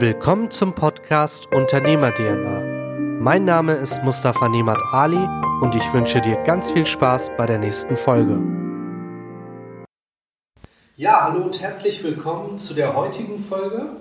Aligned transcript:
Willkommen 0.00 0.50
zum 0.50 0.74
Podcast 0.74 1.46
Unternehmer 1.54 2.12
DNA. 2.12 3.20
Mein 3.20 3.44
Name 3.44 3.74
ist 3.74 4.02
Mustafa 4.02 4.48
Nemat 4.48 4.82
Ali 4.92 5.24
und 5.60 5.76
ich 5.76 5.92
wünsche 5.92 6.20
dir 6.20 6.36
ganz 6.42 6.72
viel 6.72 6.84
Spaß 6.84 7.30
bei 7.38 7.46
der 7.46 7.58
nächsten 7.58 7.96
Folge. 7.96 8.42
Ja, 10.96 11.22
hallo 11.22 11.44
und 11.44 11.62
herzlich 11.62 12.02
willkommen 12.02 12.58
zu 12.58 12.74
der 12.74 12.96
heutigen 12.96 13.38
Folge. 13.38 14.00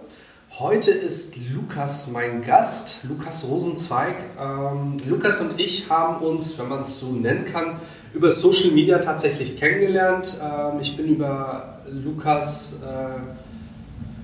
Heute 0.57 0.89
ist 0.89 1.35
Lukas 1.53 2.09
mein 2.09 2.41
Gast, 2.41 3.03
Lukas 3.03 3.47
Rosenzweig. 3.47 4.15
Ähm, 4.39 4.97
Lukas 5.07 5.41
und 5.41 5.59
ich 5.59 5.89
haben 5.89 6.25
uns, 6.25 6.57
wenn 6.57 6.69
man 6.69 6.83
es 6.83 6.99
so 6.99 7.11
nennen 7.11 7.45
kann, 7.45 7.79
über 8.15 8.31
Social 8.31 8.71
Media 8.71 8.97
tatsächlich 8.97 9.57
kennengelernt. 9.57 10.39
Ähm, 10.41 10.79
ich 10.81 10.97
bin 10.97 11.07
über 11.07 11.79
Lukas, 11.87 12.81
äh, 12.81 13.42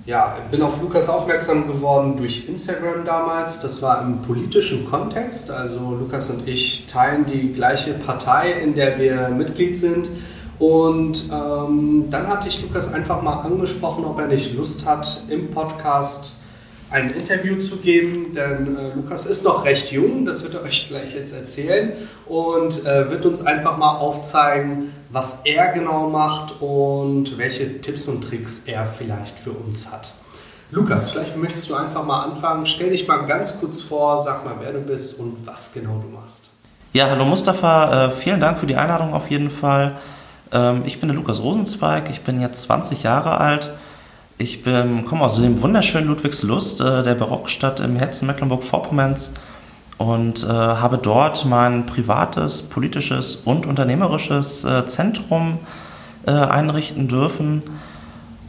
ja, 0.10 0.38
bin 0.50 0.64
auf 0.64 0.82
Lukas 0.82 1.08
aufmerksam 1.08 1.68
geworden 1.68 2.18
durch 2.18 2.50
Instagram 2.50 3.06
damals. 3.06 3.60
Das 3.62 3.84
war 3.84 4.02
im 4.02 4.24
politischen 4.24 4.90
Kontext. 4.90 5.52
Also 5.52 5.96
Lukas 6.00 6.32
und 6.32 6.48
ich 6.48 6.88
teilen 6.88 7.28
die 7.28 7.54
gleiche 7.54 7.94
Partei, 7.94 8.54
in 8.54 8.74
der 8.74 8.98
wir 8.98 9.30
Mitglied 9.30 9.78
sind. 9.78 10.10
Und 10.58 11.30
ähm, 11.32 12.06
dann 12.10 12.28
hatte 12.28 12.48
ich 12.48 12.64
Lukas 12.64 12.92
einfach 12.92 13.22
mal 13.22 13.42
angesprochen, 13.42 14.04
ob 14.04 14.18
er 14.20 14.26
nicht 14.26 14.56
Lust 14.56 14.88
hat, 14.88 15.22
im 15.30 15.52
Podcast 15.52 16.39
ein 16.92 17.12
Interview 17.12 17.60
zu 17.60 17.78
geben, 17.78 18.34
denn 18.34 18.78
äh, 18.78 18.96
Lukas 18.96 19.26
ist 19.26 19.44
noch 19.46 19.64
recht 19.64 19.92
jung, 19.92 20.26
das 20.26 20.44
wird 20.44 20.56
er 20.56 20.64
euch 20.64 20.88
gleich 20.88 21.14
jetzt 21.14 21.34
erzählen 21.34 21.94
und 22.26 22.86
äh, 22.86 23.10
wird 23.10 23.26
uns 23.26 23.46
einfach 23.46 23.78
mal 23.78 23.98
aufzeigen, 23.98 24.94
was 25.10 25.42
er 25.46 25.72
genau 25.72 26.10
macht 26.10 26.62
und 26.62 27.38
welche 27.38 27.82
Tipps 27.82 28.08
und 28.08 28.22
Tricks 28.22 28.64
er 28.66 28.86
vielleicht 28.86 29.38
für 29.38 29.52
uns 29.52 29.92
hat. 29.92 30.14
Lukas, 30.72 31.12
vielleicht 31.12 31.36
möchtest 31.36 31.70
du 31.72 31.76
einfach 31.76 32.06
mal 32.06 32.24
anfangen. 32.24 32.68
Stell 32.68 32.92
dich 32.92 33.08
mal 33.08 33.26
ganz 33.26 33.60
kurz 33.60 33.82
vor, 33.82 34.22
sag 34.22 34.46
mal, 34.46 34.54
wer 34.60 34.72
du 34.72 34.80
bist 34.80 35.20
und 35.20 35.48
was 35.48 35.74
genau 35.74 36.00
du 36.00 36.16
machst. 36.16 36.52
Ja, 36.94 37.10
hallo 37.10 37.26
Mustafa, 37.26 38.08
äh, 38.08 38.12
vielen 38.12 38.40
Dank 38.40 38.60
für 38.60 38.68
die 38.68 38.76
Einladung 38.76 39.14
auf 39.14 39.30
jeden 39.32 39.50
Fall. 39.50 39.98
Ähm, 40.52 40.84
ich 40.86 41.00
bin 41.00 41.10
der 41.10 41.16
Lukas 41.16 41.42
Rosenzweig, 41.42 42.10
ich 42.10 42.22
bin 42.22 42.40
jetzt 42.40 42.64
20 42.64 43.04
Jahre 43.04 43.40
alt 43.40 43.72
ich 44.40 44.64
komme 44.64 45.22
aus 45.22 45.40
dem 45.40 45.62
wunderschönen 45.62 46.08
Ludwigslust, 46.08 46.80
äh, 46.80 47.04
der 47.04 47.16
Barockstadt 47.16 47.82
im 47.82 47.98
Herzen 47.98 48.26
Mecklenburg-Vorpommerns 48.26 49.34
und 49.98 50.44
äh, 50.44 50.48
habe 50.48 50.98
dort 50.98 51.46
mein 51.46 51.86
privates, 51.86 52.62
politisches 52.62 53.36
und 53.36 53.66
unternehmerisches 53.66 54.64
äh, 54.64 54.88
Zentrum 54.88 55.60
äh, 56.26 56.32
einrichten 56.32 57.10
dürfen. 57.10 57.64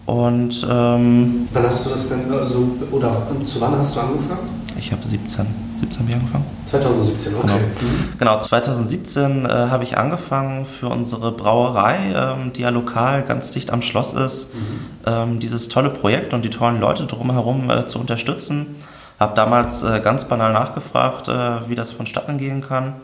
Und 0.07 0.65
ähm, 0.69 1.49
wann 1.53 1.63
hast 1.65 1.87
du 1.87 1.91
das 1.91 2.09
denn, 2.09 2.33
also, 2.33 2.69
oder 2.93 3.27
zu 3.45 3.61
wann 3.61 3.77
hast 3.77 3.97
du 3.97 4.01
angefangen? 4.01 4.60
Ich 4.81 4.93
habe 4.93 5.07
17, 5.07 5.47
17 5.77 6.01
habe 6.01 6.11
ich 6.11 6.17
angefangen. 6.17 6.47
2017, 6.65 7.35
okay. 7.35 7.47
Genau, 7.47 7.59
mhm. 7.59 8.13
genau 8.19 8.39
2017 8.41 9.45
äh, 9.45 9.49
habe 9.49 9.85
ich 9.85 9.99
angefangen 9.99 10.65
für 10.65 10.89
unsere 10.89 11.33
Brauerei, 11.33 11.99
ähm, 12.15 12.55
die 12.55 12.63
ja 12.63 12.71
lokal 12.71 13.23
ganz 13.23 13.51
dicht 13.53 13.73
am 13.73 13.83
Schloss 13.83 14.15
ist, 14.15 14.55
mhm. 14.55 14.61
ähm, 15.05 15.39
dieses 15.39 15.69
tolle 15.69 15.91
Projekt 15.91 16.33
und 16.33 16.47
die 16.47 16.51
tollen 16.51 16.81
Leute 16.81 17.05
drumherum 17.05 17.69
äh, 17.69 17.85
zu 17.85 17.99
unterstützen. 17.99 18.77
Habe 19.21 19.35
damals 19.35 19.83
äh, 19.83 20.01
ganz 20.01 20.25
banal 20.25 20.55
nachgefragt, 20.55 21.29
äh, 21.29 21.69
wie 21.69 21.75
das 21.75 21.93
vonstatten 21.93 22.39
gehen 22.39 22.63
kann. 22.63 22.95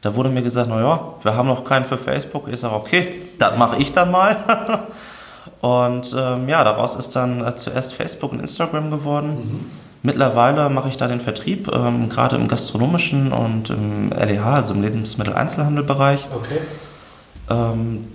Da 0.00 0.14
wurde 0.14 0.30
mir 0.30 0.42
gesagt, 0.42 0.70
naja, 0.70 1.16
wir 1.22 1.36
haben 1.36 1.48
noch 1.48 1.64
keinen 1.64 1.84
für 1.84 1.98
Facebook. 1.98 2.48
Ich 2.48 2.60
sage, 2.60 2.74
okay, 2.74 3.22
das 3.38 3.58
mache 3.58 3.76
ich 3.76 3.92
dann 3.92 4.10
mal. 4.10 4.86
und 5.60 6.16
ähm, 6.18 6.48
ja, 6.48 6.64
daraus 6.64 6.96
ist 6.96 7.14
dann 7.14 7.46
äh, 7.46 7.54
zuerst 7.56 7.92
Facebook 7.92 8.32
und 8.32 8.40
Instagram 8.40 8.90
geworden. 8.90 9.28
Mhm. 9.28 9.89
Mittlerweile 10.02 10.70
mache 10.70 10.88
ich 10.88 10.96
da 10.96 11.08
den 11.08 11.20
Vertrieb, 11.20 11.70
ähm, 11.72 12.08
gerade 12.08 12.36
im 12.36 12.48
gastronomischen 12.48 13.32
und 13.32 13.68
im 13.68 14.10
LEH, 14.10 14.44
also 14.44 14.72
im 14.72 14.80
Lebensmitteleinzelhandelbereich. 14.80 16.26
Okay. 16.34 16.58
Ähm, 17.50 18.06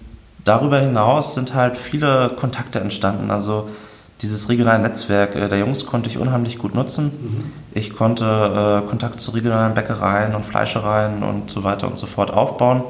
darüber 0.43 0.79
hinaus 0.79 1.35
sind 1.35 1.53
halt 1.53 1.77
viele 1.77 2.29
Kontakte 2.29 2.79
entstanden. 2.79 3.29
Also 3.29 3.69
dieses 4.21 4.49
regionale 4.49 4.81
Netzwerk 4.81 5.35
äh, 5.35 5.47
der 5.47 5.59
Jungs 5.59 5.85
konnte 5.85 6.09
ich 6.09 6.17
unheimlich 6.17 6.57
gut 6.57 6.73
nutzen. 6.73 7.05
Mhm. 7.05 7.51
Ich 7.73 7.95
konnte 7.95 8.81
äh, 8.83 8.89
Kontakt 8.89 9.21
zu 9.21 9.31
regionalen 9.31 9.75
Bäckereien 9.75 10.33
und 10.33 10.43
Fleischereien 10.43 11.21
und 11.21 11.51
so 11.51 11.63
weiter 11.63 11.85
und 11.85 11.99
so 11.99 12.07
fort 12.07 12.31
aufbauen, 12.31 12.83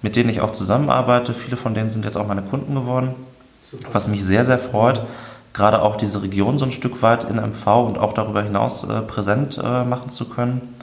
mit 0.00 0.16
denen 0.16 0.30
ich 0.30 0.40
auch 0.40 0.52
zusammenarbeite. 0.52 1.34
Viele 1.34 1.58
von 1.58 1.74
denen 1.74 1.90
sind 1.90 2.06
jetzt 2.06 2.16
auch 2.16 2.26
meine 2.26 2.42
Kunden 2.42 2.74
geworden, 2.74 3.14
Super. 3.60 3.88
was 3.92 4.08
mich 4.08 4.24
sehr, 4.24 4.46
sehr 4.46 4.58
freut. 4.58 5.02
Mhm 5.02 5.27
gerade 5.58 5.82
auch 5.82 5.96
diese 5.96 6.22
Region 6.22 6.56
so 6.56 6.64
ein 6.64 6.72
Stück 6.72 7.02
weit 7.02 7.24
in 7.24 7.36
MV 7.36 7.66
und 7.66 7.98
auch 7.98 8.12
darüber 8.12 8.42
hinaus 8.42 8.84
äh, 8.84 9.02
präsent 9.02 9.60
äh, 9.62 9.84
machen 9.84 10.08
zu 10.08 10.26
können. 10.26 10.74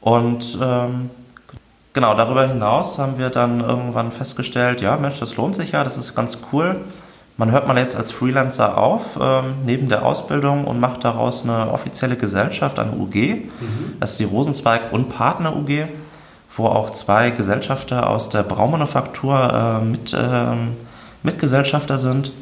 Und 0.00 0.58
ähm, 0.60 1.10
genau, 1.92 2.14
darüber 2.14 2.48
hinaus 2.48 2.98
haben 2.98 3.18
wir 3.18 3.28
dann 3.28 3.60
irgendwann 3.60 4.10
festgestellt, 4.10 4.80
ja 4.80 4.96
Mensch, 4.96 5.20
das 5.20 5.36
lohnt 5.36 5.54
sich 5.54 5.72
ja, 5.72 5.84
das 5.84 5.98
ist 5.98 6.14
ganz 6.14 6.38
cool. 6.52 6.80
Man 7.36 7.50
hört 7.50 7.68
mal 7.68 7.76
jetzt 7.76 7.94
als 7.94 8.12
Freelancer 8.12 8.78
auf, 8.78 9.18
ähm, 9.20 9.56
neben 9.66 9.90
der 9.90 10.06
Ausbildung 10.06 10.64
und 10.64 10.80
macht 10.80 11.04
daraus 11.04 11.44
eine 11.44 11.70
offizielle 11.70 12.16
Gesellschaft, 12.16 12.78
eine 12.78 12.92
UG. 12.92 13.14
Mhm. 13.14 13.96
Das 14.00 14.12
ist 14.12 14.20
die 14.20 14.24
Rosenzweig 14.24 14.92
und 14.92 15.10
Partner 15.10 15.54
UG, 15.54 15.86
wo 16.56 16.66
auch 16.66 16.90
zwei 16.90 17.30
Gesellschafter 17.30 18.08
aus 18.08 18.30
der 18.30 18.42
Braumanufaktur 18.42 19.80
äh, 19.82 19.84
mit, 19.84 20.16
ähm, 20.18 20.76
Mitgesellschafter 21.22 21.98
sind. 21.98 22.32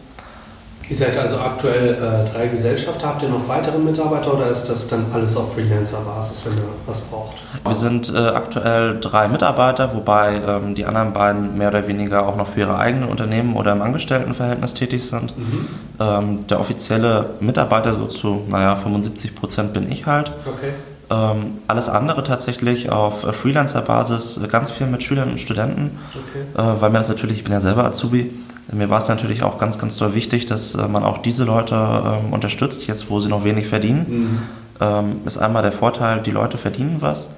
Ihr 0.91 0.97
seid 0.97 1.17
also 1.17 1.39
aktuell 1.39 1.95
äh, 1.95 2.29
drei 2.29 2.49
Gesellschaften. 2.49 3.07
Habt 3.07 3.23
ihr 3.23 3.29
noch 3.29 3.47
weitere 3.47 3.79
Mitarbeiter 3.79 4.35
oder 4.35 4.49
ist 4.49 4.65
das 4.65 4.89
dann 4.89 5.07
alles 5.13 5.37
auf 5.37 5.55
Freelancer-Basis, 5.55 6.45
wenn 6.47 6.55
ihr 6.55 6.65
was 6.85 7.03
braucht? 7.03 7.37
Wir 7.65 7.77
sind 7.77 8.13
äh, 8.13 8.19
aktuell 8.19 8.99
drei 8.99 9.29
Mitarbeiter, 9.29 9.95
wobei 9.95 10.43
ähm, 10.45 10.75
die 10.75 10.85
anderen 10.85 11.13
beiden 11.13 11.57
mehr 11.57 11.69
oder 11.69 11.87
weniger 11.87 12.27
auch 12.27 12.35
noch 12.35 12.49
für 12.49 12.61
ihre 12.61 12.77
eigenen 12.77 13.09
Unternehmen 13.09 13.55
oder 13.55 13.71
im 13.71 13.83
Angestelltenverhältnis 13.83 14.75
tätig 14.75 15.07
sind. 15.07 15.39
Mhm. 15.39 15.69
Ähm, 16.01 16.47
der 16.49 16.59
offizielle 16.59 17.35
Mitarbeiter 17.39 17.95
so 17.95 18.07
zu, 18.07 18.43
naja, 18.49 18.75
75 18.75 19.37
Prozent 19.37 19.73
bin 19.73 19.93
ich 19.93 20.07
halt. 20.07 20.33
Okay. 20.45 20.73
Ähm, 21.09 21.59
alles 21.69 21.89
andere 21.89 22.25
tatsächlich 22.25 22.91
auf 22.91 23.23
äh, 23.23 23.33
Freelancer-Basis, 23.33 24.39
äh, 24.39 24.49
ganz 24.49 24.73
viel 24.73 24.89
mit 24.89 25.05
Schülern 25.05 25.31
und 25.31 25.39
Studenten, 25.39 26.01
okay. 26.15 26.61
äh, 26.61 26.81
weil 26.81 26.91
mir 26.91 26.99
das 26.99 27.09
natürlich, 27.09 27.39
ich 27.39 27.45
bin 27.45 27.53
ja 27.53 27.61
selber 27.61 27.85
Azubi, 27.85 28.33
mir 28.73 28.91
war 28.91 28.99
es 28.99 29.09
natürlich 29.09 29.43
auch 29.43 29.59
ganz, 29.59 29.79
ganz 29.79 29.97
toll 29.97 30.15
wichtig, 30.15 30.47
dass 30.47 30.75
äh, 30.75 30.87
man 30.87 31.03
auch 31.03 31.19
diese 31.19 31.45
Leute 31.45 31.75
ähm, 31.75 32.33
unterstützt, 32.33 32.87
jetzt 32.87 33.11
wo 33.11 33.21
sie 33.21 33.29
noch 33.29 33.45
wenig 33.45 33.67
verdienen. 33.67 34.07
Mhm. 34.09 34.39
Ähm, 34.81 35.21
ist 35.25 35.39
einmal 35.39 35.63
der 35.63 35.73
Vorteil, 35.73 36.21
die 36.21 36.31
Leute 36.31 36.57
verdienen 36.57 36.99
was, 37.01 37.31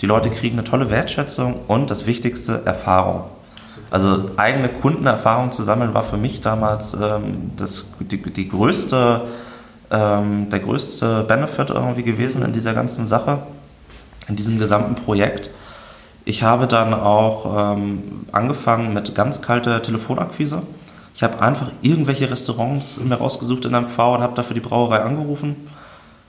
die 0.00 0.06
Leute 0.06 0.30
kriegen 0.30 0.58
eine 0.58 0.64
tolle 0.64 0.90
Wertschätzung 0.90 1.60
und 1.66 1.90
das 1.90 2.06
Wichtigste, 2.06 2.62
Erfahrung. 2.64 3.24
Also 3.90 4.30
eigene 4.36 4.68
Kundenerfahrung 4.68 5.52
zu 5.52 5.62
sammeln 5.62 5.94
war 5.94 6.04
für 6.04 6.16
mich 6.16 6.40
damals 6.40 6.94
ähm, 6.94 7.52
das, 7.56 7.86
die, 8.00 8.20
die 8.20 8.48
größte, 8.48 9.22
ähm, 9.90 10.48
der 10.50 10.60
größte 10.60 11.24
Benefit 11.26 11.70
irgendwie 11.70 12.02
gewesen 12.02 12.42
in 12.42 12.52
dieser 12.52 12.74
ganzen 12.74 13.06
Sache, 13.06 13.38
in 14.28 14.36
diesem 14.36 14.58
gesamten 14.58 14.94
Projekt. 14.94 15.50
Ich 16.24 16.42
habe 16.42 16.66
dann 16.66 16.94
auch 16.94 17.74
ähm, 17.76 18.02
angefangen 18.32 18.94
mit 18.94 19.14
ganz 19.14 19.42
kalter 19.42 19.82
Telefonakquise. 19.82 20.62
Ich 21.14 21.22
habe 21.22 21.40
einfach 21.40 21.70
irgendwelche 21.82 22.30
Restaurants 22.30 22.98
mir 22.98 23.16
rausgesucht 23.16 23.66
in 23.66 23.72
MV 23.72 23.98
und 23.98 24.20
habe 24.20 24.34
dafür 24.34 24.54
die 24.54 24.60
Brauerei 24.60 25.00
angerufen. 25.00 25.56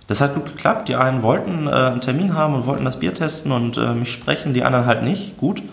Das 0.07 0.21
hat 0.21 0.35
gut 0.35 0.45
geklappt. 0.45 0.89
Die 0.89 0.95
einen 0.95 1.23
wollten 1.23 1.67
äh, 1.67 1.71
einen 1.71 2.01
Termin 2.01 2.35
haben 2.35 2.53
und 2.53 2.65
wollten 2.65 2.85
das 2.85 2.99
Bier 2.99 3.13
testen 3.13 3.51
und 3.51 3.77
äh, 3.77 3.93
mich 3.93 4.11
sprechen, 4.11 4.53
die 4.53 4.63
anderen 4.63 4.85
halt 4.85 5.03
nicht. 5.03 5.37
Gut, 5.37 5.63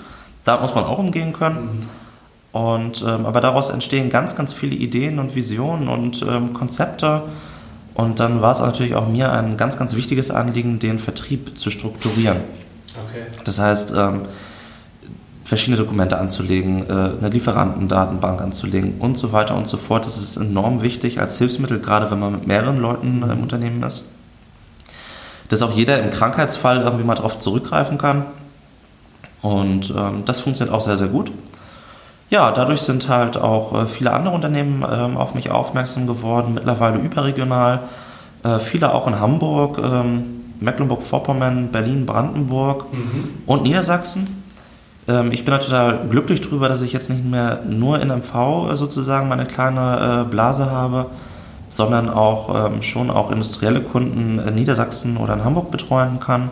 da 0.45 0.61
muss 0.61 0.75
man 0.75 0.85
auch 0.85 0.99
umgehen 0.99 1.33
können. 1.33 1.89
Mhm. 2.53 2.59
Und, 2.59 3.03
ähm, 3.03 3.27
aber 3.27 3.41
daraus 3.41 3.71
entstehen 3.71 4.09
ganz, 4.09 4.37
ganz 4.37 4.53
viele 4.53 4.77
Ideen 4.77 5.19
und 5.19 5.35
Visionen 5.35 5.89
und 5.89 6.23
ähm, 6.23 6.53
Konzepte. 6.53 7.23
Und 7.95 8.21
dann 8.21 8.41
war 8.41 8.53
es 8.53 8.61
natürlich 8.61 8.95
auch 8.95 9.09
mir 9.09 9.33
ein 9.33 9.57
ganz, 9.57 9.79
ganz 9.79 9.97
wichtiges 9.97 10.31
Anliegen, 10.31 10.79
den 10.79 10.99
Vertrieb 10.99 11.59
zu 11.59 11.71
strukturieren. 11.71 12.39
Okay. 12.95 13.25
Das 13.45 13.59
heißt, 13.59 13.95
ähm, 13.97 14.23
verschiedene 15.45 15.77
Dokumente 15.77 16.19
anzulegen, 16.19 16.89
äh, 16.89 16.93
eine 16.93 17.29
Lieferantendatenbank 17.29 18.41
anzulegen 18.41 18.95
und 19.01 19.19
so 19.19 19.33
weiter 19.33 19.55
und 19.55 19.69
so 19.69 19.77
fort. 19.77 20.07
Das 20.07 20.17
ist 20.17 20.37
enorm 20.37 20.83
wichtig 20.83 21.21
als 21.21 21.39
Hilfsmittel, 21.39 21.79
gerade 21.81 22.11
wenn 22.11 22.19
man 22.19 22.33
mit 22.33 22.47
mehreren 22.47 22.79
Leuten 22.79 23.23
im 23.23 23.43
Unternehmen 23.43 23.83
ist. 23.83 24.05
Dass 25.49 25.63
auch 25.63 25.73
jeder 25.73 26.03
im 26.03 26.11
Krankheitsfall 26.11 26.81
irgendwie 26.81 27.05
mal 27.05 27.15
darauf 27.15 27.39
zurückgreifen 27.39 27.99
kann. 27.99 28.27
Und 29.43 29.93
ähm, 29.97 30.23
das 30.25 30.41
funktioniert 30.41 30.75
auch 30.75 30.81
sehr, 30.81 30.97
sehr 30.97 31.09
gut. 31.09 31.31
Ja, 32.31 32.51
dadurch 32.53 32.81
sind 32.81 33.11
halt 33.11 33.37
auch 33.37 33.75
äh, 33.75 33.87
viele 33.87 34.13
andere 34.13 34.35
Unternehmen 34.35 34.83
ähm, 34.91 35.19
auf 35.19 35.35
mich 35.35 35.51
aufmerksam 35.51 36.07
geworden, 36.07 36.55
mittlerweile 36.55 36.99
überregional. 36.99 37.81
Äh, 38.43 38.59
viele 38.59 38.95
auch 38.95 39.07
in 39.07 39.21
Hamburg. 39.21 39.77
Ähm, 39.77 40.42
Mecklenburg-Vorpommern, 40.63 41.69
Berlin, 41.73 42.07
Brandenburg 42.07 42.93
mhm. 42.93 43.29
und 43.47 43.63
Niedersachsen. 43.63 44.43
Ähm, 45.09 45.33
ich 45.33 45.45
bin 45.45 45.53
da 45.53 45.59
total 45.59 46.07
glücklich 46.09 46.41
drüber, 46.41 46.69
dass 46.69 46.83
ich 46.83 46.93
jetzt 46.93 47.11
nicht 47.11 47.25
mehr 47.25 47.63
nur 47.69 48.01
in 48.01 48.09
MV 48.09 48.71
äh, 48.71 48.77
sozusagen 48.77 49.29
meine 49.29 49.47
kleine 49.47 50.25
äh, 50.27 50.31
Blase 50.31 50.71
habe, 50.71 51.07
sondern 51.71 52.09
auch 52.09 52.67
ähm, 52.67 52.83
schon 52.83 53.11
auch 53.11 53.31
industrielle 53.31 53.81
Kunden 53.81 54.39
in 54.39 54.55
Niedersachsen 54.55 55.17
oder 55.17 55.35
in 55.35 55.45
Hamburg 55.45 55.71
betreuen 55.71 56.21
kann. 56.21 56.51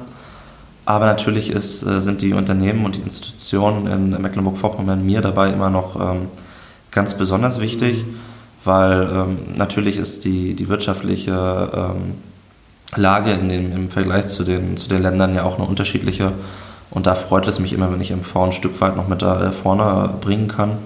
Aber 0.87 1.07
natürlich 1.07 1.51
ist, 1.51 1.85
äh, 1.85 2.01
sind 2.01 2.23
die 2.23 2.33
Unternehmen 2.33 2.85
und 2.85 2.97
die 2.97 3.03
Institutionen 3.03 3.87
in 3.87 4.23
Mecklenburg-Vorpommern 4.23 5.05
mir 5.05 5.21
dabei 5.21 5.53
immer 5.53 5.71
noch 5.71 6.01
ähm, 6.01 6.29
ganz 6.91 7.15
besonders 7.15 7.61
wichtig, 7.61 8.05
mhm. 8.05 8.17
weil 8.65 9.27
natürlich 9.57 9.97
ist 9.97 10.25
die, 10.25 10.55
die 10.55 10.69
wirtschaftliche 10.69 11.95
Lage 12.97 13.33
in 13.33 13.49
dem, 13.49 13.73
im 13.73 13.91
Vergleich 13.91 14.27
zu 14.27 14.45
den, 14.45 14.77
zu 14.77 14.89
den 14.89 15.03
Ländern 15.03 15.35
ja 15.35 15.45
auch 15.45 15.59
eine 15.59 15.67
unterschiedliche. 15.67 16.33
Und 16.91 17.07
da 17.07 17.15
freut 17.15 17.47
es 17.47 17.61
mich 17.61 17.73
immer, 17.73 17.93
wenn 17.93 18.01
ich 18.01 18.11
MV 18.11 18.37
ein 18.37 18.53
Stück 18.53 18.81
weit 18.81 18.97
noch 18.97 19.07
mit 19.07 19.23
da 19.23 19.49
äh, 19.49 19.53
vorne 19.53 20.11
bringen 20.21 20.49
kann. 20.49 20.79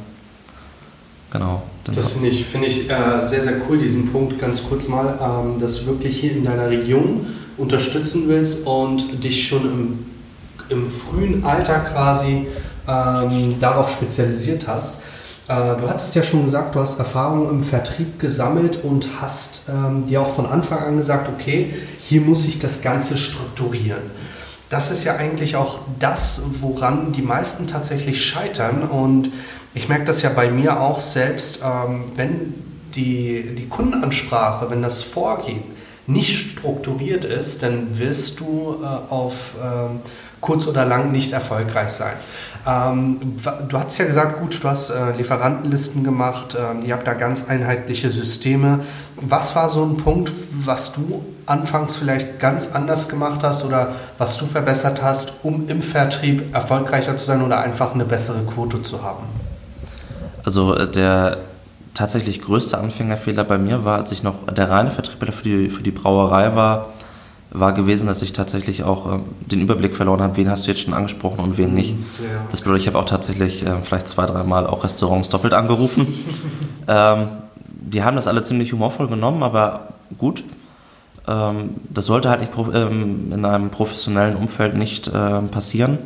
Genau. 1.33 1.63
Das 1.85 2.13
finde 2.13 2.29
ich, 2.29 2.45
find 2.45 2.65
ich 2.65 2.89
äh, 2.89 3.27
sehr, 3.27 3.43
sehr 3.43 3.55
cool, 3.69 3.79
diesen 3.79 4.11
Punkt 4.13 4.39
ganz 4.39 4.67
kurz 4.69 4.89
mal, 4.89 5.19
ähm, 5.21 5.61
dass 5.61 5.81
du 5.81 5.87
wirklich 5.87 6.21
hier 6.21 6.33
in 6.33 6.45
deiner 6.45 6.71
Region 6.71 7.27
unterstützen 7.57 8.25
willst 8.29 8.67
und 8.67 9.23
dich 9.23 9.49
schon 9.49 9.65
im, 9.65 9.99
im 10.69 10.89
frühen 10.89 11.45
Alter 11.45 11.81
quasi 11.81 12.47
ähm, 12.87 13.57
darauf 13.61 13.91
spezialisiert 13.91 14.67
hast. 14.67 15.03
Äh, 15.49 15.77
du 15.77 15.89
hattest 15.89 16.15
ja 16.15 16.23
schon 16.23 16.43
gesagt, 16.43 16.75
du 16.75 16.81
hast 16.81 16.99
Erfahrung 16.99 17.51
im 17.51 17.63
Vertrieb 17.63 18.19
gesammelt 18.19 18.83
und 18.83 19.21
hast 19.21 19.69
ähm, 19.69 20.07
dir 20.07 20.23
auch 20.23 20.31
von 20.31 20.47
Anfang 20.47 20.79
an 20.79 20.97
gesagt, 20.97 21.29
okay, 21.29 21.75
hier 22.01 22.21
muss 22.21 22.47
ich 22.47 22.59
das 22.59 22.83
Ganze 22.83 23.17
strukturieren. 23.17 24.03
Das 24.71 24.91
ist 24.91 25.05
ja 25.05 25.17
eigentlich 25.17 25.57
auch 25.57 25.81
das, 25.99 26.43
woran 26.61 27.13
die 27.13 27.23
meisten 27.23 27.67
tatsächlich 27.67 28.25
scheitern. 28.25 28.83
Und 28.83 29.31
ich 29.75 29.89
merke 29.89 30.05
das 30.05 30.23
ja 30.23 30.31
bei 30.31 30.51
mir 30.51 30.81
auch 30.81 31.01
selbst, 31.01 31.63
ähm, 31.63 32.05
wenn 32.17 32.55
die, 32.95 33.55
die 33.57 33.69
Kundenansprache, 33.69 34.71
wenn 34.71 34.83
das 34.83 35.03
Vorgehen 35.03 35.63
nicht 36.07 36.51
strukturiert 36.51 37.25
ist, 37.25 37.63
dann 37.63 37.99
wirst 37.99 38.41
du 38.41 38.77
äh, 38.83 39.13
auf 39.13 39.55
ähm, 39.63 40.01
kurz 40.41 40.67
oder 40.67 40.85
lang 40.85 41.13
nicht 41.13 41.33
erfolgreich 41.33 41.89
sein. 41.89 42.13
Ähm, 42.67 43.37
du 43.69 43.79
hast 43.79 43.99
ja 43.99 44.07
gesagt, 44.07 44.39
gut, 44.41 44.63
du 44.63 44.69
hast 44.69 44.91
äh, 44.91 45.13
Lieferantenlisten 45.17 46.03
gemacht, 46.03 46.55
äh, 46.55 46.87
ihr 46.87 46.95
habt 46.95 47.07
da 47.07 47.13
ganz 47.13 47.49
einheitliche 47.49 48.11
Systeme. 48.11 48.81
Was 49.17 49.55
war 49.55 49.69
so 49.69 49.85
ein 49.85 49.97
Punkt, 49.99 50.33
was 50.53 50.93
du 50.93 51.25
anfangs 51.47 51.97
vielleicht 51.97 52.41
ganz 52.41 52.73
anders 52.73 53.09
gemacht 53.09 53.43
hast 53.43 53.65
oder 53.65 53.89
was 54.17 54.39
du 54.39 54.47
verbessert 54.47 55.03
hast, 55.03 55.35
um 55.43 55.69
im 55.69 55.83
Vertrieb 55.83 56.55
erfolgreicher 56.55 57.17
zu 57.19 57.27
sein 57.27 57.43
oder 57.43 57.61
einfach 57.61 57.95
eine 57.95 58.07
bessere 58.07 58.43
Quote 58.45 58.83
zu 58.83 59.03
haben? 59.03 59.25
Also 60.45 60.75
äh, 60.75 60.91
der 60.91 61.39
tatsächlich 61.93 62.41
größte 62.41 62.79
Anfängerfehler 62.79 63.45
bei 63.45 63.59
mir 63.59 63.85
war, 63.85 63.99
als 63.99 64.11
ich 64.11 64.23
noch 64.23 64.47
der 64.47 64.71
reine 64.71 64.91
Vertriebler 64.91 65.33
für 65.33 65.43
die, 65.43 65.71
für 65.71 65.83
die 65.83 65.93
Brauerei 65.93 66.57
war, 66.57 66.89
war 67.55 67.73
gewesen, 67.73 68.09
dass 68.09 68.21
ich 68.21 68.33
tatsächlich 68.33 68.83
auch 68.83 69.11
äh, 69.11 69.19
den 69.47 69.61
Überblick 69.61 69.95
verloren 69.95 70.21
habe, 70.21 70.37
wen 70.37 70.51
hast 70.51 70.67
du 70.67 70.73
jetzt 70.73 70.83
schon 70.83 70.93
angesprochen 70.93 71.39
und 71.41 71.57
wen 71.57 71.73
nicht. 71.73 71.95
Mhm, 71.95 72.05
ja. 72.19 72.41
Das 72.51 72.61
bedeutet, 72.61 72.83
ich 72.83 72.89
habe 72.89 72.99
auch 72.99 73.05
tatsächlich 73.05 73.65
äh, 73.65 73.77
vielleicht 73.83 74.09
zwei, 74.09 74.27
dreimal 74.27 74.67
auch 74.67 74.83
Restaurants 74.83 75.29
doppelt 75.29 75.55
angerufen. 75.55 76.13
ähm, 76.89 77.29
die 77.69 78.03
haben 78.03 78.17
das 78.17 78.27
alle 78.27 78.43
ziemlich 78.43 78.73
humorvoll 78.73 79.07
genommen, 79.07 79.45
aber 79.45 79.89
gut. 80.19 80.43
Ähm, 81.29 81.77
das 81.89 82.07
sollte 82.07 82.29
halt 82.29 82.41
nicht 82.41 82.53
ähm, 82.75 83.33
in 83.33 83.45
einem 83.45 83.71
professionellen 83.71 84.35
Umfeld 84.37 84.75
nicht 84.75 85.07
äh, 85.07 85.41
passieren. 85.43 85.99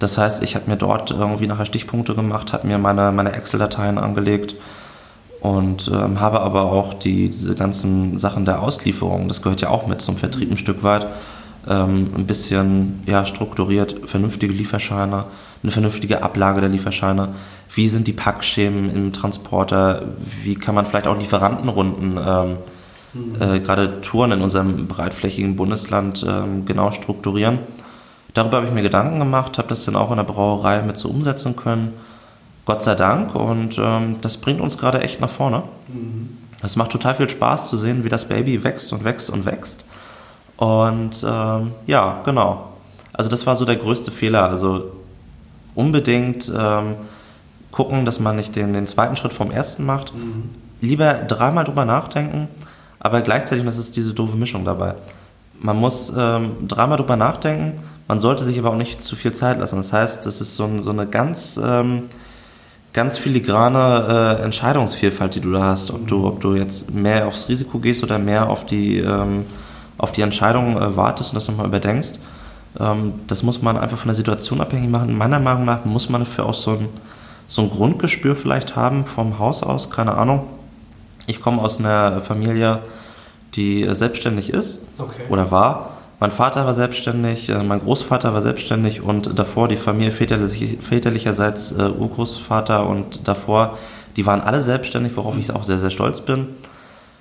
Das 0.00 0.18
heißt, 0.18 0.42
ich 0.42 0.56
habe 0.56 0.68
mir 0.68 0.76
dort 0.76 1.12
irgendwie 1.12 1.46
nachher 1.46 1.66
Stichpunkte 1.66 2.16
gemacht, 2.16 2.52
habe 2.52 2.66
mir 2.66 2.78
meine, 2.78 3.12
meine 3.12 3.32
Excel-Dateien 3.32 3.96
angelegt 3.96 4.56
und 5.44 5.90
ähm, 5.92 6.20
habe 6.20 6.40
aber 6.40 6.72
auch 6.72 6.94
die, 6.94 7.28
diese 7.28 7.54
ganzen 7.54 8.16
Sachen 8.16 8.46
der 8.46 8.62
Auslieferung, 8.62 9.28
das 9.28 9.42
gehört 9.42 9.60
ja 9.60 9.68
auch 9.68 9.86
mit 9.86 10.00
zum 10.00 10.16
Vertrieb 10.16 10.50
ein 10.50 10.56
Stück 10.56 10.82
weit, 10.82 11.06
ähm, 11.68 12.12
ein 12.16 12.26
bisschen 12.26 13.02
ja, 13.04 13.26
strukturiert, 13.26 13.94
vernünftige 14.06 14.54
Lieferscheine, 14.54 15.26
eine 15.62 15.70
vernünftige 15.70 16.22
Ablage 16.22 16.62
der 16.62 16.70
Lieferscheine, 16.70 17.34
wie 17.74 17.88
sind 17.88 18.06
die 18.06 18.14
Packschemen 18.14 18.88
im 18.88 19.12
Transporter, 19.12 20.04
wie 20.42 20.54
kann 20.54 20.74
man 20.74 20.86
vielleicht 20.86 21.06
auch 21.06 21.18
Lieferantenrunden, 21.18 22.18
ähm, 22.26 22.56
mhm. 23.12 23.36
äh, 23.38 23.60
gerade 23.60 24.00
Touren 24.00 24.32
in 24.32 24.40
unserem 24.40 24.86
breitflächigen 24.86 25.56
Bundesland 25.56 26.24
ähm, 26.26 26.64
genau 26.64 26.90
strukturieren. 26.90 27.58
Darüber 28.32 28.56
habe 28.56 28.68
ich 28.68 28.72
mir 28.72 28.80
Gedanken 28.80 29.18
gemacht, 29.18 29.58
habe 29.58 29.68
das 29.68 29.84
dann 29.84 29.94
auch 29.94 30.10
in 30.10 30.16
der 30.16 30.24
Brauerei 30.24 30.80
mit 30.80 30.96
so 30.96 31.10
umsetzen 31.10 31.54
können 31.54 31.92
Gott 32.64 32.82
sei 32.82 32.94
Dank. 32.94 33.34
Und 33.34 33.78
ähm, 33.78 34.16
das 34.20 34.36
bringt 34.36 34.60
uns 34.60 34.78
gerade 34.78 35.00
echt 35.02 35.20
nach 35.20 35.30
vorne. 35.30 35.62
Mhm. 35.88 36.38
Es 36.62 36.76
macht 36.76 36.92
total 36.92 37.14
viel 37.14 37.28
Spaß 37.28 37.68
zu 37.68 37.76
sehen, 37.76 38.04
wie 38.04 38.08
das 38.08 38.26
Baby 38.26 38.64
wächst 38.64 38.92
und 38.92 39.04
wächst 39.04 39.28
und 39.30 39.44
wächst. 39.44 39.84
Und 40.56 41.24
ähm, 41.28 41.72
ja, 41.86 42.22
genau. 42.24 42.68
Also 43.12 43.28
das 43.28 43.46
war 43.46 43.56
so 43.56 43.64
der 43.64 43.76
größte 43.76 44.10
Fehler. 44.10 44.48
Also 44.48 44.92
unbedingt 45.74 46.50
ähm, 46.56 46.94
gucken, 47.70 48.04
dass 48.04 48.20
man 48.20 48.36
nicht 48.36 48.54
den, 48.56 48.72
den 48.72 48.86
zweiten 48.86 49.16
Schritt 49.16 49.32
vom 49.32 49.50
ersten 49.50 49.84
macht. 49.84 50.14
Mhm. 50.14 50.50
Lieber 50.80 51.14
dreimal 51.14 51.64
drüber 51.64 51.84
nachdenken, 51.84 52.48
aber 53.00 53.20
gleichzeitig, 53.22 53.64
das 53.64 53.78
ist 53.78 53.96
diese 53.96 54.14
doofe 54.14 54.36
Mischung 54.36 54.64
dabei. 54.64 54.94
Man 55.60 55.76
muss 55.76 56.12
ähm, 56.16 56.68
dreimal 56.68 56.98
drüber 56.98 57.16
nachdenken, 57.16 57.82
man 58.06 58.20
sollte 58.20 58.44
sich 58.44 58.58
aber 58.58 58.70
auch 58.70 58.76
nicht 58.76 59.02
zu 59.02 59.16
viel 59.16 59.32
Zeit 59.32 59.58
lassen. 59.58 59.76
Das 59.76 59.92
heißt, 59.92 60.26
das 60.26 60.40
ist 60.40 60.56
so, 60.56 60.64
ein, 60.64 60.82
so 60.82 60.90
eine 60.90 61.06
ganz 61.06 61.60
ähm, 61.62 62.04
ganz 62.94 63.18
filigrane 63.18 64.38
äh, 64.40 64.42
Entscheidungsvielfalt, 64.44 65.34
die 65.34 65.40
du 65.40 65.52
da 65.52 65.64
hast. 65.64 65.90
Ob 65.90 66.06
du, 66.06 66.26
ob 66.26 66.40
du 66.40 66.54
jetzt 66.54 66.94
mehr 66.94 67.26
aufs 67.26 67.48
Risiko 67.50 67.78
gehst 67.78 68.02
oder 68.02 68.18
mehr 68.18 68.48
auf 68.48 68.64
die, 68.64 68.98
ähm, 69.00 69.44
auf 69.98 70.12
die 70.12 70.22
Entscheidung 70.22 70.80
äh, 70.80 70.96
wartest 70.96 71.32
und 71.32 71.34
das 71.34 71.48
nochmal 71.48 71.66
überdenkst. 71.66 72.14
Ähm, 72.80 73.14
das 73.26 73.42
muss 73.42 73.60
man 73.60 73.76
einfach 73.76 73.98
von 73.98 74.08
der 74.08 74.14
Situation 74.14 74.60
abhängig 74.60 74.88
machen. 74.88 75.18
Meiner 75.18 75.40
Meinung 75.40 75.64
nach 75.64 75.84
muss 75.84 76.08
man 76.08 76.22
dafür 76.22 76.46
auch 76.46 76.54
so 76.54 76.70
ein, 76.70 76.88
so 77.48 77.62
ein 77.62 77.70
Grundgespür 77.70 78.36
vielleicht 78.36 78.76
haben 78.76 79.06
vom 79.06 79.40
Haus 79.40 79.62
aus, 79.62 79.90
keine 79.90 80.14
Ahnung. 80.14 80.44
Ich 81.26 81.40
komme 81.40 81.60
aus 81.60 81.80
einer 81.80 82.20
Familie, 82.20 82.80
die 83.54 83.86
selbstständig 83.90 84.50
ist 84.50 84.84
okay. 84.98 85.22
oder 85.28 85.50
war 85.50 85.93
mein 86.20 86.30
Vater 86.30 86.64
war 86.64 86.74
selbstständig, 86.74 87.48
äh, 87.48 87.62
mein 87.62 87.80
Großvater 87.80 88.32
war 88.32 88.42
selbstständig 88.42 89.02
und 89.02 89.38
davor 89.38 89.68
die 89.68 89.76
Familie 89.76 90.12
väterlich, 90.12 90.78
väterlicherseits 90.80 91.72
äh, 91.72 91.90
Urgroßvater 91.90 92.86
und 92.86 93.26
davor, 93.26 93.78
die 94.16 94.26
waren 94.26 94.40
alle 94.40 94.60
selbstständig, 94.60 95.16
worauf 95.16 95.36
ich 95.36 95.50
auch 95.50 95.64
sehr, 95.64 95.78
sehr 95.78 95.90
stolz 95.90 96.20
bin. 96.20 96.48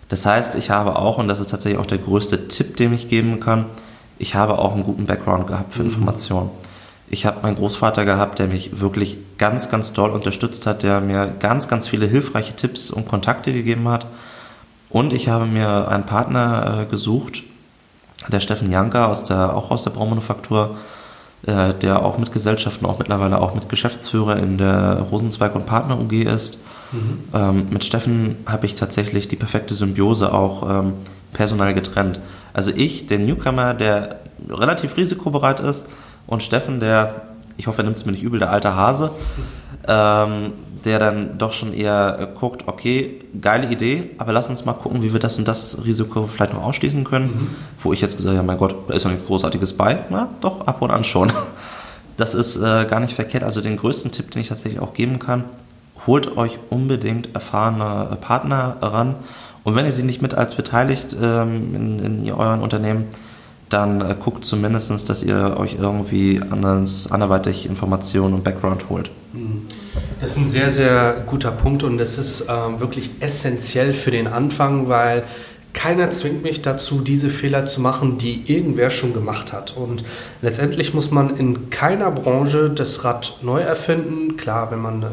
Das 0.10 0.26
heißt, 0.26 0.56
ich 0.56 0.70
habe 0.70 0.98
auch, 0.98 1.18
und 1.18 1.28
das 1.28 1.40
ist 1.40 1.50
tatsächlich 1.50 1.80
auch 1.80 1.88
der 1.88 1.98
größte 1.98 2.48
Tipp, 2.48 2.78
den 2.78 2.94
ich 2.94 3.10
geben 3.10 3.40
kann, 3.40 3.66
ich 4.20 4.36
habe 4.36 4.60
auch 4.60 4.74
einen 4.74 4.84
guten 4.84 5.06
Background 5.06 5.48
gehabt 5.48 5.74
für 5.74 5.82
mhm. 5.82 5.90
Informationen. 5.90 6.52
Ich 7.10 7.26
habe 7.26 7.42
meinen 7.42 7.56
Großvater 7.56 8.06
gehabt, 8.06 8.40
der 8.40 8.48
mich 8.48 8.80
wirklich 8.80 9.18
ganz, 9.38 9.70
ganz 9.70 9.94
doll 9.94 10.12
unterstützt 10.12 10.66
hat, 10.66 10.84
der 10.84 11.02
mir 11.02 11.34
ganz, 11.40 11.68
ganz 11.68 11.88
viele 11.88 12.08
hilfreiche 12.08 12.56
Tipps 12.56 12.90
und 12.90 13.08
Kontakte 13.08 13.54
gegeben 13.54 13.88
hat. 13.90 14.06
Und 14.90 15.14
ich 15.14 15.30
habe 15.30 15.46
mir 15.46 15.88
einen 15.90 16.06
Partner 16.06 16.82
äh, 16.82 16.86
gesucht, 16.86 17.44
der 18.32 18.40
Steffen 18.40 18.72
Janka 18.72 19.08
aus 19.08 19.24
der, 19.24 19.56
auch 19.56 19.72
aus 19.72 19.84
der 19.84 19.92
Braumanufaktur, 19.92 20.78
äh, 21.46 21.74
der 21.74 22.04
auch 22.04 22.18
mit 22.18 22.32
Gesellschaften, 22.32 22.86
auch 22.86 23.00
mittlerweile 23.00 23.40
auch 23.42 23.54
mit 23.54 23.70
Geschäftsführer 23.70 24.38
in 24.38 24.58
der 24.58 25.00
Rosenzweig 25.12 25.56
und 25.56 25.66
Partner 25.66 26.00
UG 26.00 26.24
ist. 26.24 26.60
Mhm. 26.92 27.20
Ähm, 27.34 27.68
mit 27.70 27.84
Steffen 27.84 28.38
habe 28.46 28.66
ich 28.66 28.76
tatsächlich 28.76 29.28
die 29.28 29.36
perfekte 29.36 29.74
Symbiose 29.74 30.34
auch 30.34 30.70
ähm, 30.70 30.94
personell 31.34 31.74
getrennt. 31.74 32.20
Also 32.54 32.72
ich, 32.74 33.08
der 33.08 33.20
Newcomer, 33.20 33.74
der 33.74 34.20
relativ 34.50 34.96
risikobereit 34.98 35.60
ist, 35.60 35.90
und 36.26 36.42
Steffen, 36.42 36.80
der, 36.80 37.24
ich 37.58 37.68
hoffe, 37.68 37.82
er 37.82 37.86
nimmt 37.86 37.98
es 37.98 38.06
mir 38.06 38.14
nicht 38.14 38.24
übel, 38.24 38.40
der 38.40 38.52
alte 38.52 38.76
Hase, 38.76 39.12
ähm, 39.88 40.54
der 40.86 41.00
dann 41.00 41.38
doch 41.38 41.52
schon 41.52 41.74
eher 41.74 42.18
äh, 42.20 42.40
guckt, 42.40 42.68
okay, 42.68 43.20
geile 43.40 43.72
Idee, 43.72 44.12
aber 44.18 44.34
lass 44.34 44.50
uns 44.50 44.66
mal 44.66 44.74
gucken, 44.74 45.02
wie 45.02 45.14
wir 45.14 45.20
das 45.20 45.38
und 45.38 45.48
das 45.48 45.86
Risiko 45.86 46.28
vielleicht 46.28 46.54
noch 46.54 46.64
ausschließen 46.64 47.04
können. 47.04 47.26
Mhm. 47.26 47.56
Wo 47.82 47.94
ich 47.94 48.02
jetzt 48.02 48.18
gesagt 48.18 48.36
habe, 48.36 48.38
ja 48.38 48.44
mein 48.44 48.58
Gott, 48.58 48.76
da 48.88 48.94
ist 48.94 49.04
noch 49.06 49.12
nichts 49.12 49.28
Großartiges 49.28 49.74
bei. 49.74 50.00
Na, 50.10 50.30
doch, 50.42 50.68
ab 50.68 50.82
und 50.82 50.92
an 50.92 51.04
schon. 51.04 51.32
Das 52.16 52.36
ist 52.36 52.58
äh, 52.58 52.86
gar 52.86 53.00
nicht 53.00 53.16
verkehrt. 53.16 53.44
Also 53.44 53.60
den 53.60 53.76
größten 53.76 54.12
Tipp, 54.12 54.30
den 54.30 54.44
ich 54.44 54.50
tatsächlich 54.50 54.80
auch 54.80 54.94
geben 54.94 55.18
kann, 55.18 55.46
holt 56.06 56.38
euch 56.38 56.60
unbedingt 56.70 57.34
erfahrene 57.34 58.10
äh, 58.12 58.16
Partner 58.18 58.78
ran. 58.82 59.16
Und 59.64 59.76
wenn 59.76 59.86
ihr 59.86 59.92
sie 59.92 60.04
nicht 60.04 60.22
mit 60.22 60.36
als 60.36 60.54
beteiligt 60.54 61.16
ähm, 61.20 61.74
in, 61.74 62.00
in 62.00 62.32
euren 62.32 62.62
Unternehmen, 62.62 63.06
dann 63.70 64.02
äh, 64.02 64.16
guckt 64.22 64.46
zumindest, 64.46 65.10
dass 65.10 65.24
ihr 65.24 65.56
euch 65.58 65.78
irgendwie 65.80 66.42
anders, 66.50 67.12
anderweitig 67.12 67.66
Informationen 67.66 68.36
und 68.36 68.44
Background 68.44 68.90
holt. 68.90 69.10
Mhm. 69.34 69.64
Das 70.24 70.32
ist 70.32 70.38
ein 70.38 70.48
sehr, 70.48 70.70
sehr 70.70 71.22
guter 71.26 71.52
Punkt 71.52 71.84
und 71.84 71.98
das 71.98 72.18
ist 72.18 72.44
äh, 72.44 72.80
wirklich 72.80 73.10
essentiell 73.20 73.92
für 73.92 74.10
den 74.10 74.28
Anfang, 74.28 74.88
weil 74.88 75.26
keiner 75.74 76.12
zwingt 76.12 76.44
mich 76.44 76.62
dazu, 76.62 77.02
diese 77.02 77.30
Fehler 77.30 77.66
zu 77.66 77.82
machen, 77.82 78.20
die 78.20 78.44
irgendwer 78.46 78.90
schon 78.90 79.14
gemacht 79.14 79.52
hat. 79.52 79.76
Und 79.76 80.06
letztendlich 80.42 80.94
muss 80.94 81.12
man 81.12 81.36
in 81.36 81.70
keiner 81.72 82.10
Branche 82.10 82.70
das 82.70 83.04
Rad 83.04 83.40
neu 83.42 83.60
erfinden. 83.60 84.38
Klar, 84.38 84.72
wenn 84.72 84.80
man 84.80 85.04
äh, 85.04 85.08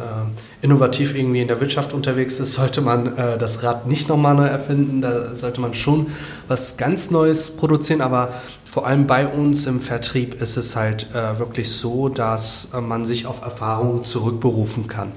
innovativ 0.62 1.16
irgendwie 1.16 1.40
in 1.40 1.48
der 1.48 1.60
Wirtschaft 1.60 1.92
unterwegs 1.92 2.38
ist, 2.38 2.52
sollte 2.54 2.80
man 2.80 3.16
äh, 3.16 3.36
das 3.36 3.64
Rad 3.64 3.88
nicht 3.88 4.08
nochmal 4.08 4.36
neu 4.36 4.46
erfinden. 4.46 5.00
Da 5.00 5.34
sollte 5.34 5.60
man 5.60 5.74
schon 5.74 6.06
was 6.46 6.76
ganz 6.76 7.10
Neues 7.10 7.50
produzieren. 7.50 8.00
Aber 8.00 8.28
vor 8.70 8.86
allem 8.86 9.08
bei 9.08 9.26
uns 9.26 9.66
im 9.66 9.80
Vertrieb 9.80 10.40
ist 10.40 10.56
es 10.56 10.76
halt 10.76 11.08
äh, 11.12 11.40
wirklich 11.40 11.72
so, 11.72 12.08
dass 12.08 12.68
äh, 12.72 12.80
man 12.80 13.04
sich 13.04 13.26
auf 13.26 13.42
Erfahrungen 13.42 14.04
zurückberufen 14.04 14.86
kann. 14.86 15.10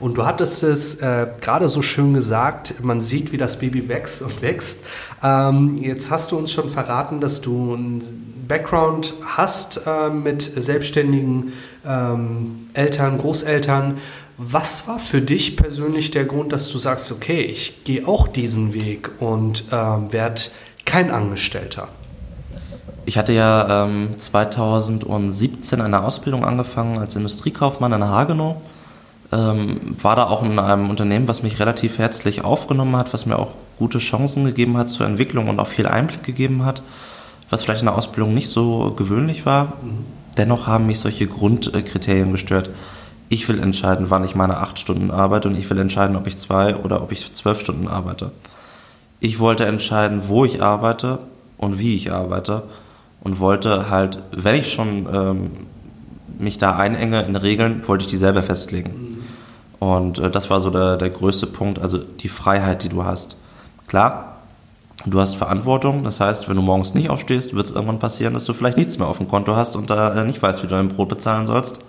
Und 0.00 0.16
du 0.16 0.24
hattest 0.24 0.62
es 0.62 0.94
äh, 0.96 1.26
gerade 1.38 1.68
so 1.68 1.82
schön 1.82 2.14
gesagt, 2.14 2.82
man 2.82 3.02
sieht, 3.02 3.30
wie 3.30 3.36
das 3.36 3.58
Baby 3.58 3.88
wächst 3.88 4.22
und 4.22 4.40
wächst. 4.40 4.84
Ähm, 5.22 5.76
jetzt 5.82 6.10
hast 6.10 6.32
du 6.32 6.38
uns 6.38 6.50
schon 6.50 6.70
verraten, 6.70 7.20
dass 7.20 7.42
du 7.42 7.74
einen 7.74 8.44
Background 8.48 9.12
hast 9.22 9.82
äh, 9.86 10.08
mit 10.08 10.40
selbstständigen 10.40 11.52
ähm, 11.86 12.70
Eltern, 12.72 13.18
Großeltern. 13.18 13.98
Was 14.38 14.88
war 14.88 14.98
für 14.98 15.20
dich 15.20 15.58
persönlich 15.58 16.10
der 16.10 16.24
Grund, 16.24 16.54
dass 16.54 16.70
du 16.70 16.78
sagst, 16.78 17.12
okay, 17.12 17.42
ich 17.42 17.84
gehe 17.84 18.08
auch 18.08 18.28
diesen 18.28 18.72
Weg 18.72 19.10
und 19.20 19.64
äh, 19.70 19.74
werde 19.74 20.40
kein 20.86 21.10
Angestellter? 21.10 21.88
Ich 23.06 23.18
hatte 23.18 23.32
ja 23.32 23.84
ähm, 23.84 24.18
2017 24.18 25.80
eine 25.80 26.02
Ausbildung 26.02 26.44
angefangen 26.44 26.98
als 26.98 27.16
Industriekaufmann 27.16 27.92
in 27.92 28.04
Hagenow 28.04 28.56
ähm, 29.34 29.96
war 30.00 30.16
da 30.16 30.24
auch 30.24 30.42
in 30.42 30.58
einem 30.58 30.90
Unternehmen, 30.90 31.26
was 31.26 31.42
mich 31.42 31.58
relativ 31.58 31.98
herzlich 31.98 32.44
aufgenommen 32.44 32.96
hat, 32.96 33.12
was 33.12 33.26
mir 33.26 33.38
auch 33.38 33.52
gute 33.78 33.98
Chancen 33.98 34.44
gegeben 34.44 34.76
hat 34.76 34.88
zur 34.88 35.06
Entwicklung 35.06 35.48
und 35.48 35.58
auch 35.58 35.66
viel 35.66 35.86
Einblick 35.86 36.22
gegeben 36.22 36.64
hat, 36.64 36.82
was 37.50 37.64
vielleicht 37.64 37.82
in 37.82 37.86
der 37.86 37.96
Ausbildung 37.96 38.32
nicht 38.32 38.48
so 38.48 38.94
gewöhnlich 38.96 39.44
war. 39.44 39.64
Mhm. 39.82 40.04
Dennoch 40.36 40.66
haben 40.66 40.86
mich 40.86 41.00
solche 41.00 41.26
Grundkriterien 41.26 42.32
gestört. 42.32 42.70
Ich 43.28 43.48
will 43.48 43.60
entscheiden, 43.60 44.10
wann 44.10 44.24
ich 44.24 44.34
meine 44.34 44.58
acht 44.58 44.78
Stunden 44.78 45.10
arbeite 45.10 45.48
und 45.48 45.56
ich 45.56 45.68
will 45.68 45.78
entscheiden, 45.78 46.16
ob 46.16 46.26
ich 46.26 46.38
zwei 46.38 46.76
oder 46.76 47.02
ob 47.02 47.10
ich 47.10 47.32
zwölf 47.32 47.60
Stunden 47.60 47.88
arbeite. 47.88 48.30
Ich 49.20 49.38
wollte 49.38 49.64
entscheiden, 49.64 50.28
wo 50.28 50.44
ich 50.44 50.62
arbeite 50.62 51.20
und 51.56 51.78
wie 51.78 51.96
ich 51.96 52.12
arbeite 52.12 52.64
und 53.24 53.40
wollte 53.40 53.90
halt, 53.90 54.22
wenn 54.32 54.54
ich 54.54 54.72
schon 54.72 55.08
ähm, 55.12 55.50
mich 56.38 56.58
da 56.58 56.76
einenge 56.76 57.22
in 57.22 57.36
Regeln, 57.36 57.86
wollte 57.88 58.04
ich 58.04 58.10
die 58.10 58.16
selber 58.16 58.42
festlegen. 58.42 58.90
Mhm. 59.80 59.86
Und 59.86 60.18
äh, 60.18 60.30
das 60.30 60.50
war 60.50 60.60
so 60.60 60.70
der, 60.70 60.96
der 60.96 61.10
größte 61.10 61.46
Punkt, 61.46 61.78
also 61.78 61.98
die 61.98 62.28
Freiheit, 62.28 62.82
die 62.82 62.88
du 62.88 63.04
hast. 63.04 63.36
Klar, 63.86 64.36
du 65.06 65.20
hast 65.20 65.36
Verantwortung, 65.36 66.04
das 66.04 66.20
heißt, 66.20 66.48
wenn 66.48 66.56
du 66.56 66.62
morgens 66.62 66.94
nicht 66.94 67.10
aufstehst, 67.10 67.54
wird 67.54 67.66
es 67.66 67.72
irgendwann 67.72 67.98
passieren, 67.98 68.34
dass 68.34 68.44
du 68.44 68.52
vielleicht 68.52 68.76
nichts 68.76 68.98
mehr 68.98 69.08
auf 69.08 69.18
dem 69.18 69.28
Konto 69.28 69.56
hast 69.56 69.76
und 69.76 69.90
da 69.90 70.14
äh, 70.14 70.24
nicht 70.24 70.40
weißt, 70.40 70.62
wie 70.62 70.66
du 70.66 70.74
dein 70.74 70.88
Brot 70.88 71.08
bezahlen 71.08 71.46
sollst. 71.46 71.80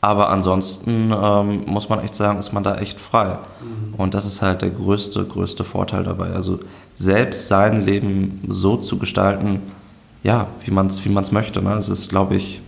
Aber 0.00 0.28
ansonsten 0.28 1.10
ähm, 1.14 1.64
muss 1.64 1.88
man 1.88 2.00
echt 2.00 2.14
sagen, 2.14 2.38
ist 2.38 2.52
man 2.52 2.62
da 2.62 2.76
echt 2.76 3.00
frei. 3.00 3.38
Mhm. 3.60 3.94
Und 3.96 4.12
das 4.12 4.26
ist 4.26 4.42
halt 4.42 4.60
der 4.60 4.68
größte, 4.68 5.24
größte 5.24 5.64
Vorteil 5.64 6.04
dabei. 6.04 6.32
Also 6.32 6.60
selbst 6.94 7.48
sein 7.48 7.86
Leben 7.86 8.42
so 8.46 8.76
zu 8.76 8.98
gestalten, 8.98 9.62
ja, 10.24 10.48
wie 10.64 10.72
man 10.72 10.88
es 10.88 11.04
wie 11.04 11.10
man's 11.10 11.30
möchte. 11.30 11.62
Ne? 11.62 11.70
Das 11.76 11.88
ist, 11.88 12.08
glaube 12.08 12.34
ich, 12.34 12.60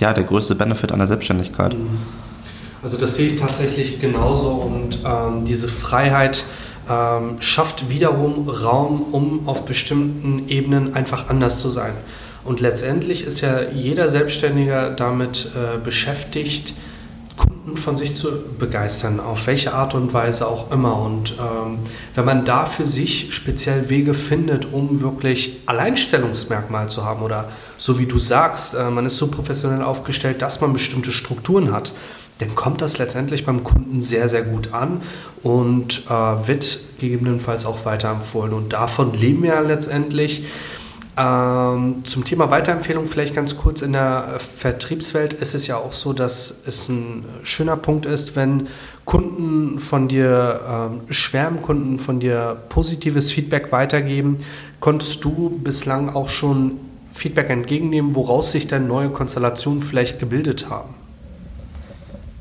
ja, 0.00 0.14
der 0.14 0.24
größte 0.24 0.54
Benefit 0.54 0.92
der 1.00 1.06
Selbstständigkeit. 1.06 1.74
Mhm. 1.74 1.98
Also 2.82 2.96
das 2.96 3.16
sehe 3.16 3.26
ich 3.26 3.36
tatsächlich 3.36 3.98
genauso 3.98 4.50
und 4.50 5.00
ähm, 5.04 5.44
diese 5.44 5.68
Freiheit 5.68 6.44
ähm, 6.88 7.36
schafft 7.40 7.90
wiederum 7.90 8.48
Raum, 8.48 9.02
um 9.10 9.48
auf 9.48 9.64
bestimmten 9.64 10.48
Ebenen 10.48 10.94
einfach 10.94 11.28
anders 11.28 11.58
zu 11.58 11.70
sein. 11.70 11.92
Und 12.44 12.60
letztendlich 12.60 13.24
ist 13.24 13.40
ja 13.40 13.62
jeder 13.74 14.08
Selbstständiger 14.08 14.90
damit 14.90 15.50
äh, 15.54 15.78
beschäftigt, 15.82 16.74
von 17.76 17.96
sich 17.96 18.16
zu 18.16 18.28
begeistern, 18.58 19.20
auf 19.20 19.46
welche 19.46 19.74
Art 19.74 19.94
und 19.94 20.12
Weise 20.12 20.46
auch 20.46 20.70
immer. 20.70 21.00
Und 21.00 21.36
ähm, 21.38 21.78
wenn 22.14 22.24
man 22.24 22.44
da 22.44 22.66
für 22.66 22.86
sich 22.86 23.34
speziell 23.34 23.90
Wege 23.90 24.14
findet, 24.14 24.72
um 24.72 25.00
wirklich 25.00 25.60
Alleinstellungsmerkmal 25.66 26.88
zu 26.88 27.04
haben 27.04 27.22
oder 27.22 27.50
so 27.76 27.98
wie 27.98 28.06
du 28.06 28.18
sagst, 28.18 28.74
äh, 28.74 28.90
man 28.90 29.06
ist 29.06 29.18
so 29.18 29.28
professionell 29.28 29.82
aufgestellt, 29.82 30.42
dass 30.42 30.60
man 30.60 30.72
bestimmte 30.72 31.12
Strukturen 31.12 31.72
hat, 31.72 31.92
dann 32.38 32.54
kommt 32.54 32.80
das 32.80 32.98
letztendlich 32.98 33.44
beim 33.44 33.64
Kunden 33.64 34.00
sehr, 34.00 34.28
sehr 34.28 34.42
gut 34.42 34.72
an 34.72 35.02
und 35.42 36.04
äh, 36.08 36.46
wird 36.46 36.78
gegebenenfalls 37.00 37.66
auch 37.66 37.84
weiterempfohlen. 37.84 38.52
Und 38.52 38.72
davon 38.72 39.12
leben 39.12 39.42
wir 39.42 39.54
ja 39.54 39.60
letztendlich. 39.60 40.44
Ähm, 41.18 42.04
zum 42.04 42.24
Thema 42.24 42.48
Weiterempfehlung 42.48 43.06
vielleicht 43.06 43.34
ganz 43.34 43.56
kurz. 43.56 43.82
In 43.82 43.92
der 43.92 44.36
Vertriebswelt 44.38 45.32
ist 45.32 45.54
es 45.54 45.66
ja 45.66 45.76
auch 45.76 45.90
so, 45.90 46.12
dass 46.12 46.62
es 46.64 46.88
ein 46.88 47.24
schöner 47.42 47.76
Punkt 47.76 48.06
ist, 48.06 48.36
wenn 48.36 48.68
Kunden 49.04 49.80
von 49.80 50.06
dir 50.06 50.60
ähm, 50.68 51.00
schwärmen, 51.12 51.60
Kunden 51.60 51.98
von 51.98 52.20
dir 52.20 52.56
positives 52.68 53.32
Feedback 53.32 53.72
weitergeben. 53.72 54.38
Konntest 54.78 55.24
du 55.24 55.58
bislang 55.58 56.14
auch 56.14 56.28
schon 56.28 56.78
Feedback 57.12 57.50
entgegennehmen, 57.50 58.14
woraus 58.14 58.52
sich 58.52 58.68
dann 58.68 58.86
neue 58.86 59.10
Konstellationen 59.10 59.82
vielleicht 59.82 60.20
gebildet 60.20 60.70
haben? 60.70 60.94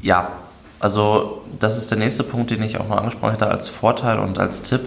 Ja, 0.01 0.34
also 0.79 1.41
das 1.57 1.77
ist 1.77 1.89
der 1.89 1.98
nächste 1.98 2.24
Punkt, 2.24 2.51
den 2.51 2.62
ich 2.62 2.79
auch 2.79 2.88
noch 2.88 2.98
angesprochen 2.98 3.31
hätte 3.31 3.48
als 3.48 3.69
Vorteil 3.69 4.19
und 4.19 4.38
als 4.38 4.62
Tipp. 4.62 4.81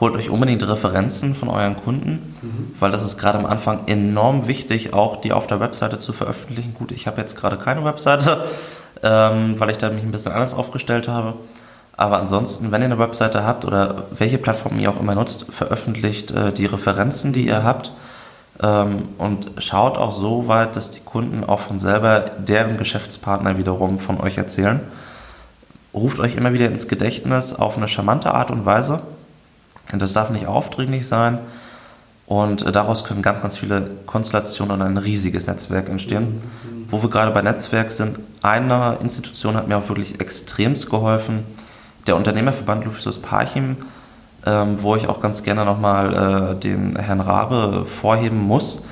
Holt 0.00 0.14
euch 0.14 0.28
unbedingt 0.28 0.66
Referenzen 0.66 1.34
von 1.34 1.48
euren 1.48 1.76
Kunden, 1.76 2.34
mhm. 2.42 2.74
weil 2.78 2.90
das 2.90 3.02
ist 3.02 3.16
gerade 3.16 3.38
am 3.38 3.46
Anfang 3.46 3.86
enorm 3.86 4.46
wichtig, 4.46 4.92
auch 4.92 5.20
die 5.20 5.32
auf 5.32 5.46
der 5.46 5.58
Webseite 5.58 5.98
zu 5.98 6.12
veröffentlichen. 6.12 6.74
Gut, 6.74 6.92
ich 6.92 7.06
habe 7.06 7.20
jetzt 7.20 7.36
gerade 7.36 7.56
keine 7.56 7.84
Webseite, 7.84 8.44
ähm, 9.02 9.58
weil 9.58 9.70
ich 9.70 9.78
da 9.78 9.88
mich 9.88 10.02
ein 10.02 10.10
bisschen 10.10 10.32
anders 10.32 10.54
aufgestellt 10.54 11.08
habe. 11.08 11.34
Aber 11.96 12.18
ansonsten, 12.18 12.72
wenn 12.72 12.82
ihr 12.82 12.86
eine 12.86 12.98
Webseite 12.98 13.44
habt 13.44 13.64
oder 13.64 14.04
welche 14.10 14.36
Plattform 14.36 14.78
ihr 14.78 14.90
auch 14.90 15.00
immer 15.00 15.14
nutzt, 15.14 15.46
veröffentlicht 15.48 16.30
äh, 16.30 16.52
die 16.52 16.66
Referenzen, 16.66 17.32
die 17.32 17.46
ihr 17.46 17.64
habt 17.64 17.90
ähm, 18.62 19.08
und 19.18 19.50
schaut 19.58 19.96
auch 19.96 20.12
so 20.12 20.46
weit, 20.46 20.76
dass 20.76 20.90
die 20.90 21.00
Kunden 21.00 21.44
auch 21.44 21.60
von 21.60 21.78
selber 21.78 22.20
deren 22.38 22.76
Geschäftspartner 22.76 23.56
wiederum 23.56 23.98
von 23.98 24.20
euch 24.20 24.36
erzählen. 24.36 24.80
Ruft 25.94 26.20
euch 26.20 26.36
immer 26.36 26.52
wieder 26.52 26.66
ins 26.66 26.88
Gedächtnis 26.88 27.54
auf 27.54 27.78
eine 27.78 27.88
charmante 27.88 28.32
Art 28.34 28.50
und 28.50 28.66
Weise. 28.66 29.00
Und 29.92 30.02
das 30.02 30.12
darf 30.12 30.30
nicht 30.30 30.46
aufdringlich 30.46 31.06
sein. 31.06 31.38
Und 32.26 32.62
äh, 32.62 32.72
daraus 32.72 33.04
können 33.04 33.22
ganz, 33.22 33.40
ganz 33.40 33.56
viele 33.56 33.90
Konstellationen 34.06 34.80
und 34.80 34.82
ein 34.82 34.96
riesiges 34.96 35.46
Netzwerk 35.46 35.88
entstehen. 35.88 36.40
Wo 36.88 37.02
wir 37.02 37.10
gerade 37.10 37.32
bei 37.32 37.42
Netzwerk 37.42 37.92
sind, 37.92 38.18
eine 38.42 38.98
Institution 39.02 39.56
hat 39.56 39.68
mir 39.68 39.76
auch 39.76 39.88
wirklich 39.88 40.20
extremst 40.20 40.90
geholfen. 40.90 41.44
Der 42.06 42.16
Unternehmerverband 42.16 42.84
Lufisus 42.84 43.20
Parchim 43.20 43.76
ähm, 44.46 44.76
wo 44.80 44.96
ich 44.96 45.08
auch 45.08 45.20
ganz 45.20 45.42
gerne 45.42 45.64
nochmal 45.64 46.54
äh, 46.54 46.60
den 46.60 46.96
Herrn 46.96 47.20
Rabe 47.20 47.84
vorheben 47.84 48.38
muss. 48.38 48.82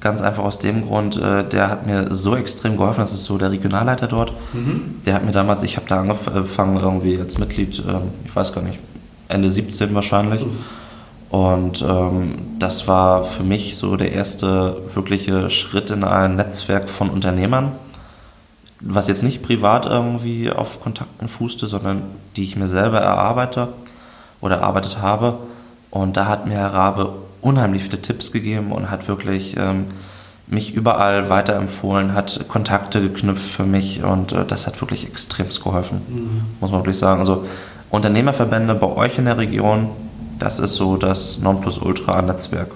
Ganz 0.00 0.22
einfach 0.22 0.42
aus 0.42 0.58
dem 0.58 0.86
Grund, 0.86 1.20
äh, 1.20 1.44
der 1.44 1.70
hat 1.70 1.86
mir 1.86 2.12
so 2.14 2.36
extrem 2.36 2.76
geholfen, 2.76 3.00
das 3.00 3.12
ist 3.12 3.24
so 3.24 3.38
der 3.38 3.52
Regionalleiter 3.52 4.06
dort. 4.06 4.32
Mhm. 4.52 5.02
Der 5.06 5.14
hat 5.14 5.24
mir 5.24 5.32
damals, 5.32 5.62
ich 5.62 5.76
habe 5.76 5.86
da 5.86 6.00
angefangen 6.00 6.78
irgendwie 6.80 7.20
als 7.20 7.38
Mitglied, 7.38 7.78
äh, 7.78 8.00
ich 8.24 8.34
weiß 8.34 8.52
gar 8.52 8.62
nicht, 8.62 8.78
Ende 9.28 9.50
17 9.50 9.94
wahrscheinlich. 9.94 10.44
Mhm. 10.44 10.58
Und 11.30 11.82
ähm, 11.82 12.34
das 12.60 12.86
war 12.86 13.24
für 13.24 13.42
mich 13.42 13.76
so 13.76 13.96
der 13.96 14.12
erste 14.12 14.76
wirkliche 14.94 15.50
Schritt 15.50 15.90
in 15.90 16.04
ein 16.04 16.36
Netzwerk 16.36 16.88
von 16.88 17.10
Unternehmern, 17.10 17.72
was 18.80 19.08
jetzt 19.08 19.24
nicht 19.24 19.42
privat 19.42 19.86
irgendwie 19.86 20.50
auf 20.50 20.80
Kontakten 20.80 21.28
fußte, 21.28 21.66
sondern 21.66 22.02
die 22.36 22.44
ich 22.44 22.54
mir 22.54 22.68
selber 22.68 23.00
erarbeite 23.00 23.72
oder 24.40 24.58
erarbeitet 24.58 25.00
habe. 25.00 25.38
Und 25.90 26.16
da 26.16 26.26
hat 26.26 26.46
mir 26.46 26.54
Herr 26.54 26.72
Rabe 26.72 27.14
unheimlich 27.40 27.82
viele 27.82 28.00
Tipps 28.00 28.30
gegeben 28.30 28.70
und 28.70 28.90
hat 28.90 29.08
wirklich 29.08 29.56
ähm, 29.56 29.86
mich 30.46 30.74
überall 30.74 31.30
weiterempfohlen, 31.30 32.14
hat 32.14 32.44
Kontakte 32.48 33.00
geknüpft 33.00 33.48
für 33.48 33.64
mich 33.64 34.04
und 34.04 34.32
äh, 34.32 34.44
das 34.44 34.66
hat 34.66 34.80
wirklich 34.80 35.06
extremst 35.06 35.64
geholfen, 35.64 36.02
mhm. 36.08 36.42
muss 36.60 36.70
man 36.70 36.80
wirklich 36.80 36.98
sagen. 36.98 37.20
Also 37.20 37.46
Unternehmerverbände 37.94 38.74
bei 38.74 38.88
euch 38.88 39.18
in 39.18 39.24
der 39.24 39.38
Region, 39.38 39.88
das 40.38 40.58
ist 40.58 40.74
so 40.74 40.96
das 40.96 41.38
Nonplusultra-Netzwerk. 41.38 42.70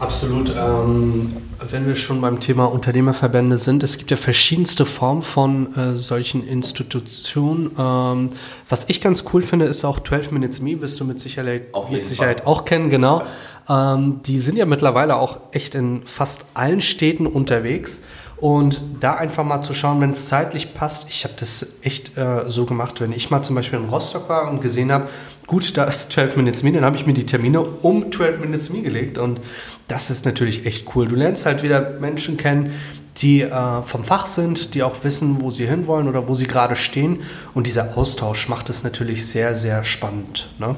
Absolut. 0.00 0.54
Ähm, 0.56 1.32
wenn 1.70 1.86
wir 1.86 1.96
schon 1.96 2.20
beim 2.20 2.38
Thema 2.38 2.66
Unternehmerverbände 2.66 3.58
sind, 3.58 3.82
es 3.82 3.98
gibt 3.98 4.12
ja 4.12 4.16
verschiedenste 4.16 4.86
Formen 4.86 5.22
von 5.22 5.74
äh, 5.74 5.96
solchen 5.96 6.46
Institutionen. 6.46 7.72
Ähm, 7.76 8.28
was 8.68 8.88
ich 8.88 9.00
ganz 9.00 9.24
cool 9.32 9.42
finde, 9.42 9.64
ist 9.66 9.84
auch 9.84 10.00
12 10.00 10.30
Minutes 10.30 10.60
Me, 10.60 10.80
wirst 10.80 11.00
du 11.00 11.04
mit 11.04 11.18
Sicherheit, 11.18 11.66
mit 11.90 12.06
Sicherheit 12.06 12.46
auch 12.46 12.64
kennen, 12.64 12.90
genau. 12.90 13.24
Ähm, 13.68 14.20
die 14.24 14.38
sind 14.38 14.56
ja 14.56 14.66
mittlerweile 14.66 15.16
auch 15.16 15.38
echt 15.50 15.74
in 15.74 16.02
fast 16.04 16.46
allen 16.54 16.80
Städten 16.80 17.26
unterwegs. 17.26 18.02
Und 18.40 18.80
da 19.00 19.14
einfach 19.14 19.44
mal 19.44 19.62
zu 19.62 19.74
schauen, 19.74 20.00
wenn 20.00 20.12
es 20.12 20.26
zeitlich 20.26 20.74
passt. 20.74 21.08
Ich 21.08 21.24
habe 21.24 21.34
das 21.38 21.66
echt 21.82 22.16
äh, 22.16 22.48
so 22.48 22.66
gemacht, 22.66 23.00
wenn 23.00 23.12
ich 23.12 23.30
mal 23.30 23.42
zum 23.42 23.56
Beispiel 23.56 23.80
in 23.80 23.86
Rostock 23.86 24.28
war 24.28 24.48
und 24.50 24.62
gesehen 24.62 24.92
habe, 24.92 25.08
gut, 25.48 25.76
da 25.76 25.84
ist 25.84 26.12
12 26.12 26.36
Minutes 26.36 26.62
Me, 26.62 26.70
dann 26.70 26.84
habe 26.84 26.96
ich 26.96 27.06
mir 27.06 27.14
die 27.14 27.26
Termine 27.26 27.62
um 27.62 28.12
12 28.12 28.38
Minutes 28.38 28.70
Me 28.70 28.82
gelegt 28.82 29.18
und 29.18 29.40
das 29.88 30.10
ist 30.10 30.24
natürlich 30.24 30.66
echt 30.66 30.94
cool. 30.94 31.08
Du 31.08 31.16
lernst 31.16 31.46
halt 31.46 31.62
wieder 31.62 31.98
Menschen 31.98 32.36
kennen, 32.36 32.72
die 33.16 33.42
äh, 33.42 33.82
vom 33.82 34.04
Fach 34.04 34.26
sind, 34.26 34.74
die 34.74 34.82
auch 34.82 35.02
wissen, 35.02 35.40
wo 35.40 35.50
sie 35.50 35.66
hinwollen 35.66 36.08
oder 36.08 36.28
wo 36.28 36.34
sie 36.34 36.46
gerade 36.46 36.76
stehen. 36.76 37.20
Und 37.54 37.66
dieser 37.66 37.96
Austausch 37.96 38.48
macht 38.48 38.70
es 38.70 38.84
natürlich 38.84 39.26
sehr, 39.26 39.54
sehr 39.54 39.82
spannend. 39.82 40.50
Ne? 40.58 40.76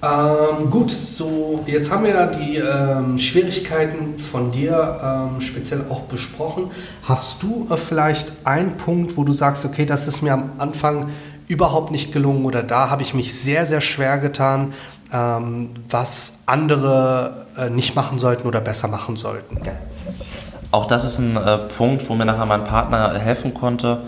Ähm, 0.00 0.70
gut, 0.70 0.92
so 0.92 1.64
jetzt 1.66 1.90
haben 1.90 2.04
wir 2.04 2.14
ja 2.14 2.26
die 2.26 2.56
ähm, 2.56 3.18
Schwierigkeiten 3.18 4.18
von 4.20 4.52
dir 4.52 5.00
ähm, 5.02 5.40
speziell 5.40 5.82
auch 5.90 6.02
besprochen. 6.02 6.70
Hast 7.02 7.42
du 7.42 7.66
äh, 7.68 7.76
vielleicht 7.76 8.32
einen 8.44 8.76
Punkt, 8.76 9.16
wo 9.16 9.24
du 9.24 9.32
sagst, 9.32 9.64
okay, 9.64 9.86
das 9.86 10.06
ist 10.06 10.22
mir 10.22 10.34
am 10.34 10.50
Anfang 10.58 11.10
überhaupt 11.48 11.90
nicht 11.90 12.12
gelungen 12.12 12.44
oder 12.44 12.62
da 12.62 12.90
habe 12.90 13.02
ich 13.02 13.12
mich 13.12 13.40
sehr, 13.40 13.66
sehr 13.66 13.80
schwer 13.80 14.18
getan, 14.18 14.72
ähm, 15.12 15.70
was 15.88 16.40
andere 16.46 17.46
äh, 17.56 17.68
nicht 17.68 17.96
machen 17.96 18.20
sollten 18.20 18.46
oder 18.46 18.60
besser 18.60 18.86
machen 18.86 19.16
sollten? 19.16 19.58
Auch 20.70 20.86
das 20.86 21.04
ist 21.04 21.18
ein 21.18 21.36
äh, 21.36 21.58
Punkt, 21.76 22.08
wo 22.08 22.14
mir 22.14 22.24
nachher 22.24 22.46
mein 22.46 22.64
Partner 22.64 23.18
helfen 23.18 23.52
konnte. 23.52 24.02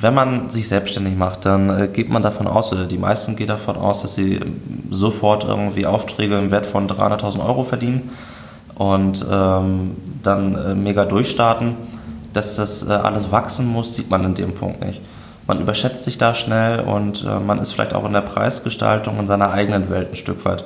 Wenn 0.00 0.14
man 0.14 0.48
sich 0.48 0.68
selbstständig 0.68 1.16
macht, 1.16 1.44
dann 1.44 1.70
äh, 1.70 1.88
geht 1.88 2.08
man 2.08 2.22
davon 2.22 2.46
aus, 2.46 2.72
oder 2.72 2.86
die 2.86 2.98
meisten 2.98 3.34
gehen 3.34 3.48
davon 3.48 3.76
aus, 3.76 4.02
dass 4.02 4.14
sie 4.14 4.38
sofort 4.90 5.42
irgendwie 5.42 5.86
Aufträge 5.86 6.38
im 6.38 6.52
Wert 6.52 6.66
von 6.66 6.88
300.000 6.88 7.44
Euro 7.44 7.64
verdienen 7.64 8.10
und 8.76 9.26
ähm, 9.28 9.96
dann 10.22 10.54
äh, 10.54 10.74
mega 10.74 11.04
durchstarten. 11.04 11.74
Dass 12.32 12.54
das 12.54 12.86
äh, 12.86 12.92
alles 12.92 13.32
wachsen 13.32 13.66
muss, 13.66 13.96
sieht 13.96 14.08
man 14.08 14.22
in 14.22 14.34
dem 14.34 14.54
Punkt 14.54 14.84
nicht. 14.84 15.00
Man 15.48 15.60
überschätzt 15.60 16.04
sich 16.04 16.16
da 16.16 16.32
schnell 16.34 16.80
und 16.80 17.24
äh, 17.24 17.40
man 17.40 17.58
ist 17.58 17.72
vielleicht 17.72 17.94
auch 17.94 18.04
in 18.04 18.12
der 18.12 18.20
Preisgestaltung 18.20 19.18
in 19.18 19.26
seiner 19.26 19.50
eigenen 19.50 19.90
Welt 19.90 20.12
ein 20.12 20.16
Stück 20.16 20.44
weit. 20.44 20.62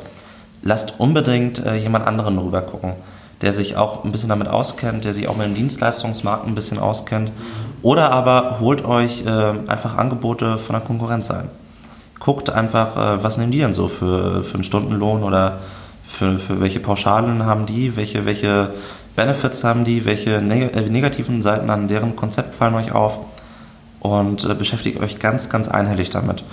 Lasst 0.63 0.95
unbedingt 0.99 1.65
äh, 1.65 1.77
jemand 1.77 2.07
anderen 2.07 2.37
rüber 2.37 2.61
gucken 2.61 2.95
der 3.43 3.53
sich 3.53 3.77
auch 3.77 4.05
ein 4.05 4.13
bisschen 4.13 4.29
damit 4.29 4.49
auskennt, 4.49 5.05
der 5.05 5.13
sich 5.13 5.29
auch 5.29 5.37
mit 5.37 5.47
dem 5.47 5.55
Dienstleistungsmarkt 5.55 6.47
ein 6.47 6.55
bisschen 6.55 6.79
auskennt. 6.79 7.33
Oder 7.83 8.13
aber 8.13 8.61
holt 8.61 8.85
euch 8.85 9.27
äh, 9.27 9.31
einfach 9.67 9.97
Angebote 9.97 10.59
von 10.59 10.75
der 10.75 10.83
Konkurrenz 10.83 11.31
ein. 11.31 11.51
Guckt 12.21 12.51
einfach, 12.51 12.97
äh, 12.97 13.23
was 13.23 13.39
nehmen 13.39 13.51
die 13.51 13.59
denn 13.59 13.75
so 13.75 13.89
für, 13.89 14.45
für 14.45 14.55
einen 14.55 14.65
Stundenlohn 14.65 15.25
oder 15.25 15.59
für, 16.07 16.39
für 16.39 16.61
welche 16.61 16.79
Pauschalen 16.79 17.45
haben 17.45 17.67
die, 17.67 17.97
welche, 17.97 18.25
welche 18.25 18.71
Benefits 19.17 19.65
haben 19.65 19.85
die, 19.85 20.05
welche 20.05 20.41
neg 20.41 20.77
äh, 20.77 20.89
negativen 20.89 21.43
Seiten 21.43 21.71
an 21.71 21.89
deren 21.89 22.15
Konzept 22.15 22.55
fallen 22.55 22.75
euch 22.75 22.93
auf 22.93 23.19
und 23.99 24.45
äh, 24.45 24.55
beschäftigt 24.55 25.01
euch 25.01 25.19
ganz, 25.19 25.49
ganz 25.49 25.69
einhellig 25.69 26.11
damit. 26.11 26.45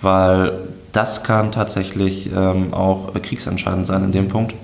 Weil 0.00 0.52
das 0.92 1.22
kann 1.22 1.52
tatsächlich 1.52 2.30
ähm, 2.34 2.72
auch 2.72 3.12
kriegsentscheidend 3.12 3.86
sein 3.86 4.04
in 4.04 4.12
dem 4.12 4.28
Punkt. 4.28 4.54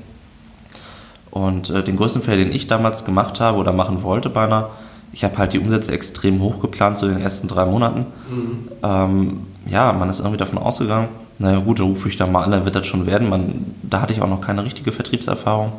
Und 1.31 1.69
äh, 1.69 1.85
den 1.85 1.97
größten 1.97 2.23
Fehler, 2.23 2.39
den 2.39 2.53
ich 2.53 2.67
damals 2.67 3.05
gemacht 3.05 3.41
habe 3.41 3.59
oder 3.59 3.73
machen 3.73 4.03
wollte 4.03 4.31
beinahe, 4.31 4.71
ich 5.13 5.25
habe 5.25 5.39
halt 5.39 5.53
die 5.53 5.59
Umsätze 5.59 5.93
extrem 5.93 6.41
hoch 6.41 6.61
geplant, 6.61 6.99
so 6.99 7.07
in 7.07 7.15
den 7.15 7.23
ersten 7.23 7.49
drei 7.49 7.65
Monaten. 7.65 8.07
Mhm. 8.31 8.69
Ähm, 8.83 9.41
ja, 9.67 9.93
man 9.93 10.09
ist 10.09 10.21
irgendwie 10.21 10.37
davon 10.37 10.59
ausgegangen, 10.59 11.09
naja 11.39 11.59
gut, 11.59 11.81
dann 11.81 11.89
rufe 11.89 12.09
ich 12.09 12.17
da 12.17 12.27
mal 12.27 12.45
an, 12.45 12.51
dann 12.51 12.65
wird 12.65 12.77
das 12.77 12.87
schon 12.87 13.07
werden. 13.07 13.29
Man, 13.29 13.75
da 13.83 14.01
hatte 14.01 14.13
ich 14.13 14.23
auch 14.23 14.29
noch 14.29 14.41
keine 14.41 14.65
richtige 14.65 14.93
Vertriebserfahrung 14.93 15.73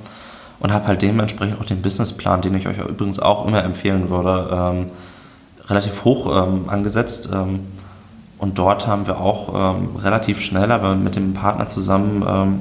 und 0.60 0.72
habe 0.72 0.88
halt 0.88 1.02
dementsprechend 1.02 1.60
auch 1.60 1.66
den 1.66 1.82
Businessplan, 1.82 2.42
den 2.42 2.56
ich 2.56 2.68
euch 2.68 2.78
übrigens 2.78 3.20
auch 3.20 3.46
immer 3.46 3.64
empfehlen 3.64 4.10
würde, 4.10 4.50
ähm, 4.52 4.86
relativ 5.68 6.04
hoch 6.04 6.48
ähm, 6.48 6.70
angesetzt. 6.70 7.30
Ähm, 7.34 7.60
und 8.38 8.60
dort 8.60 8.86
haben 8.86 9.08
wir 9.08 9.20
auch 9.20 9.78
ähm, 9.78 9.96
relativ 9.98 10.42
schnell, 10.42 10.72
aber 10.72 10.96
mit 10.96 11.16
dem 11.16 11.34
Partner 11.34 11.68
zusammen 11.68 12.24
ähm, 12.28 12.60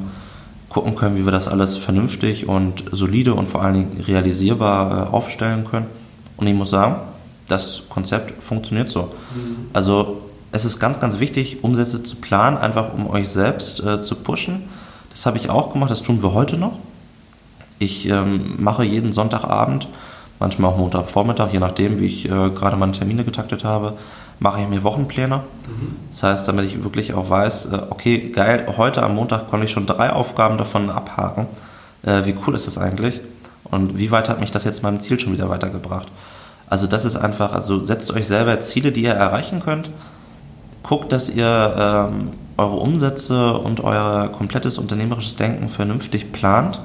gucken 0.70 0.94
können, 0.94 1.16
wie 1.16 1.24
wir 1.24 1.32
das 1.32 1.48
alles 1.48 1.76
vernünftig 1.76 2.48
und 2.48 2.84
solide 2.92 3.34
und 3.34 3.48
vor 3.48 3.62
allen 3.62 3.74
Dingen 3.74 4.04
realisierbar 4.06 5.08
äh, 5.08 5.14
aufstellen 5.14 5.64
können. 5.64 5.86
Und 6.36 6.46
ich 6.46 6.54
muss 6.54 6.70
sagen, 6.70 6.96
das 7.48 7.82
Konzept 7.88 8.42
funktioniert 8.42 8.90
so. 8.90 9.02
Mhm. 9.34 9.68
Also 9.72 10.22
es 10.52 10.64
ist 10.64 10.78
ganz, 10.78 11.00
ganz 11.00 11.18
wichtig, 11.18 11.62
Umsätze 11.62 12.02
zu 12.02 12.16
planen, 12.16 12.56
einfach 12.56 12.92
um 12.92 13.08
euch 13.08 13.28
selbst 13.28 13.82
äh, 13.84 14.00
zu 14.00 14.16
pushen. 14.16 14.64
Das 15.10 15.26
habe 15.26 15.36
ich 15.38 15.50
auch 15.50 15.72
gemacht, 15.72 15.90
das 15.90 16.02
tun 16.02 16.22
wir 16.22 16.32
heute 16.32 16.56
noch. 16.56 16.78
Ich 17.78 18.08
ähm, 18.08 18.54
mache 18.58 18.84
jeden 18.84 19.12
Sonntagabend, 19.12 19.88
manchmal 20.38 20.72
auch 20.72 20.78
Montagvormittag, 20.78 21.52
je 21.52 21.58
nachdem, 21.58 22.00
wie 22.00 22.06
ich 22.06 22.24
äh, 22.26 22.50
gerade 22.50 22.76
meine 22.76 22.92
Termine 22.92 23.24
getaktet 23.24 23.64
habe, 23.64 23.94
mache 24.38 24.60
ich 24.62 24.68
mir 24.68 24.82
Wochenpläne. 24.82 25.38
Mhm. 25.38 25.96
Das 26.10 26.22
heißt, 26.22 26.48
damit 26.48 26.66
ich 26.66 26.84
wirklich 26.84 27.14
auch 27.14 27.28
weiß, 27.28 27.66
äh, 27.66 27.80
okay, 27.90 28.30
geil, 28.30 28.66
heute 28.76 29.02
am 29.02 29.14
Montag 29.14 29.48
konnte 29.50 29.66
ich 29.66 29.72
schon 29.72 29.86
drei 29.86 30.10
Aufgaben 30.10 30.58
davon 30.58 30.90
abhaken. 30.90 31.46
Äh, 32.02 32.24
wie 32.24 32.34
cool 32.46 32.54
ist 32.54 32.66
das 32.66 32.78
eigentlich? 32.78 33.20
Und 33.70 33.98
wie 33.98 34.10
weit 34.10 34.28
hat 34.28 34.40
mich 34.40 34.50
das 34.50 34.64
jetzt 34.64 34.82
meinem 34.82 35.00
Ziel 35.00 35.18
schon 35.18 35.32
wieder 35.32 35.48
weitergebracht? 35.48 36.08
Also 36.68 36.86
das 36.86 37.04
ist 37.04 37.16
einfach, 37.16 37.52
also 37.52 37.82
setzt 37.84 38.12
euch 38.12 38.26
selber 38.26 38.58
Ziele, 38.60 38.92
die 38.92 39.02
ihr 39.02 39.12
erreichen 39.12 39.60
könnt. 39.60 39.90
Guckt, 40.82 41.12
dass 41.12 41.28
ihr 41.28 41.74
ähm, 42.10 42.30
eure 42.56 42.76
Umsätze 42.76 43.54
und 43.54 43.82
euer 43.82 44.28
komplettes 44.28 44.78
unternehmerisches 44.78 45.36
Denken 45.36 45.68
vernünftig 45.68 46.32
plant. 46.32 46.80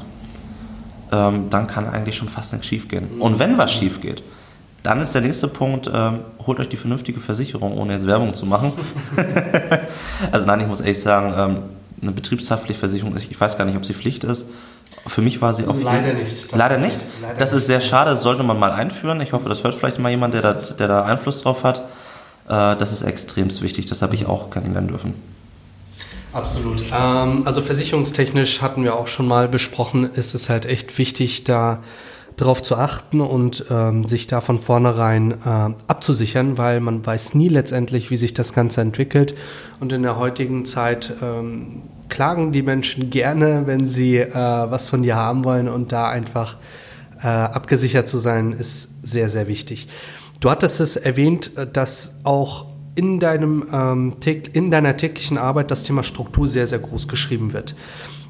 Ähm, 1.11 1.49
dann 1.49 1.67
kann 1.67 1.87
eigentlich 1.87 2.15
schon 2.15 2.29
fast 2.29 2.53
nichts 2.53 2.67
schief 2.67 2.87
gehen. 2.87 3.07
Und 3.19 3.39
wenn 3.39 3.57
was 3.57 3.71
schief 3.71 4.01
geht, 4.01 4.23
dann 4.83 4.99
ist 4.99 5.13
der 5.13 5.21
nächste 5.21 5.47
Punkt, 5.47 5.89
ähm, 5.93 6.19
holt 6.45 6.59
euch 6.59 6.69
die 6.69 6.77
vernünftige 6.77 7.19
Versicherung, 7.19 7.77
ohne 7.77 7.93
jetzt 7.93 8.07
Werbung 8.07 8.33
zu 8.33 8.45
machen. 8.45 8.73
also 10.31 10.45
nein, 10.45 10.61
ich 10.61 10.67
muss 10.67 10.79
ehrlich 10.79 11.01
sagen, 11.01 11.33
ähm, 11.37 11.63
eine 12.01 12.11
betriebshaftliche 12.11 12.79
Versicherung, 12.79 13.15
ich 13.15 13.39
weiß 13.39 13.57
gar 13.57 13.65
nicht, 13.65 13.77
ob 13.77 13.85
sie 13.85 13.93
Pflicht 13.93 14.23
ist. 14.23 14.47
Für 15.07 15.21
mich 15.21 15.41
war 15.41 15.53
sie 15.53 15.65
auf 15.65 15.81
Leider 15.81 16.13
nicht. 16.13 16.51
Leider 16.51 16.77
nicht. 16.77 16.99
Leider 17.21 17.35
das 17.35 17.53
ist 17.53 17.65
sehr 17.65 17.81
schade, 17.81 18.11
das 18.11 18.21
sollte 18.21 18.43
man 18.43 18.59
mal 18.59 18.71
einführen. 18.71 19.19
Ich 19.21 19.33
hoffe, 19.33 19.49
das 19.49 19.63
hört 19.63 19.73
vielleicht 19.73 19.99
mal 19.99 20.09
jemand, 20.09 20.33
der 20.33 20.41
da, 20.41 20.53
der 20.53 20.87
da 20.87 21.03
Einfluss 21.03 21.41
drauf 21.41 21.63
hat. 21.63 21.79
Äh, 22.47 22.75
das 22.75 22.91
ist 22.91 23.01
extrem 23.01 23.49
wichtig, 23.61 23.87
das 23.87 24.01
habe 24.01 24.15
ich 24.15 24.27
auch 24.27 24.49
kennenlernen 24.49 24.89
dürfen. 24.89 25.13
Absolut. 26.33 26.83
Ähm, 26.93 27.43
also 27.45 27.61
versicherungstechnisch 27.61 28.61
hatten 28.61 28.83
wir 28.83 28.95
auch 28.95 29.07
schon 29.07 29.27
mal 29.27 29.47
besprochen, 29.47 30.09
ist 30.13 30.33
es 30.33 30.49
halt 30.49 30.65
echt 30.65 30.97
wichtig, 30.97 31.43
da 31.43 31.79
darauf 32.41 32.63
zu 32.63 32.75
achten 32.75 33.21
und 33.21 33.65
ähm, 33.69 34.05
sich 34.07 34.25
da 34.25 34.41
von 34.41 34.57
vornherein 34.57 35.31
äh, 35.31 35.35
abzusichern, 35.87 36.57
weil 36.57 36.79
man 36.79 37.05
weiß 37.05 37.35
nie 37.35 37.49
letztendlich, 37.49 38.09
wie 38.09 38.17
sich 38.17 38.33
das 38.33 38.51
Ganze 38.51 38.81
entwickelt. 38.81 39.35
Und 39.79 39.93
in 39.93 40.01
der 40.01 40.17
heutigen 40.17 40.65
Zeit 40.65 41.13
ähm, 41.21 41.83
klagen 42.09 42.51
die 42.51 42.63
Menschen 42.63 43.11
gerne, 43.11 43.67
wenn 43.67 43.85
sie 43.85 44.17
äh, 44.17 44.33
was 44.33 44.89
von 44.89 45.03
dir 45.03 45.15
haben 45.15 45.45
wollen 45.45 45.69
und 45.69 45.91
da 45.91 46.09
einfach 46.09 46.57
äh, 47.21 47.27
abgesichert 47.27 48.07
zu 48.07 48.17
sein, 48.17 48.53
ist 48.53 48.89
sehr, 49.03 49.29
sehr 49.29 49.47
wichtig. 49.47 49.87
Du 50.39 50.49
hattest 50.49 50.79
es 50.79 50.95
erwähnt, 50.95 51.55
äh, 51.57 51.67
dass 51.71 52.21
auch 52.23 52.65
in, 52.95 53.19
deinem, 53.19 53.67
ähm, 53.71 54.15
in 54.53 54.71
deiner 54.71 54.97
täglichen 54.97 55.37
Arbeit 55.37 55.69
das 55.69 55.83
Thema 55.83 56.01
Struktur 56.01 56.47
sehr, 56.47 56.65
sehr 56.65 56.79
groß 56.79 57.07
geschrieben 57.07 57.53
wird. 57.53 57.75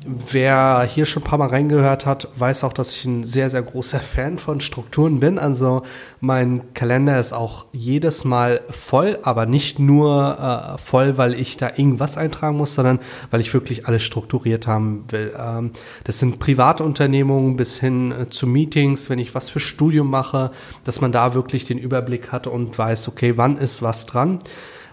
Wer 0.04 0.82
hier 0.90 1.06
schon 1.06 1.22
ein 1.22 1.26
paar 1.26 1.38
Mal 1.38 1.50
reingehört 1.50 2.08
hat, 2.08 2.28
weiß 2.36 2.64
auch, 2.64 2.74
dass 2.74 2.96
ich 2.96 3.06
ein 3.06 3.24
sehr, 3.24 3.52
sehr 3.52 3.62
großer 3.62 4.00
Fan 4.00 4.40
von 4.40 4.60
Strukturen 4.60 5.20
bin. 5.20 5.38
Also 5.38 5.84
mein 6.20 6.74
Kalender 6.74 7.20
ist 7.20 7.34
auch 7.34 7.66
jedes 7.72 8.26
Mal 8.26 8.62
voll, 8.72 9.20
aber 9.22 9.46
nicht 9.46 9.78
nur 9.78 10.40
äh, 10.40 10.78
voll, 10.80 11.20
weil 11.20 11.36
ich 11.36 11.58
da 11.58 11.70
irgendwas 11.76 12.18
eintragen 12.18 12.58
muss, 12.58 12.74
sondern 12.74 13.00
weil 13.30 13.42
ich 13.42 13.54
wirklich 13.54 13.86
alles 13.86 14.02
strukturiert 14.02 14.66
haben 14.66 15.06
will. 15.10 15.36
Ähm, 15.38 15.72
das 16.04 16.18
sind 16.18 16.40
Privatunternehmungen 16.40 17.56
bis 17.56 17.80
hin 17.80 18.12
äh, 18.12 18.28
zu 18.28 18.48
Meetings, 18.48 19.12
wenn 19.12 19.20
ich 19.20 19.36
was 19.36 19.52
für 19.52 19.60
Studium 19.60 20.10
mache, 20.10 20.50
dass 20.84 21.00
man 21.00 21.12
da 21.12 21.36
wirklich 21.36 21.66
den 21.66 21.78
Überblick 21.78 22.32
hat 22.32 22.48
und 22.48 22.76
weiß, 22.76 23.08
okay, 23.08 23.38
wann 23.38 23.58
ist 23.58 23.84
was 23.84 24.08
dran. 24.08 24.40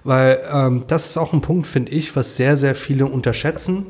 Weil 0.04 0.40
ähm, 0.52 0.84
das 0.86 1.06
ist 1.06 1.16
auch 1.16 1.32
ein 1.32 1.40
Punkt, 1.40 1.66
finde 1.66 1.92
ich, 1.92 2.14
was 2.14 2.36
sehr, 2.36 2.58
sehr 2.58 2.74
viele 2.74 3.06
unterschätzen 3.06 3.86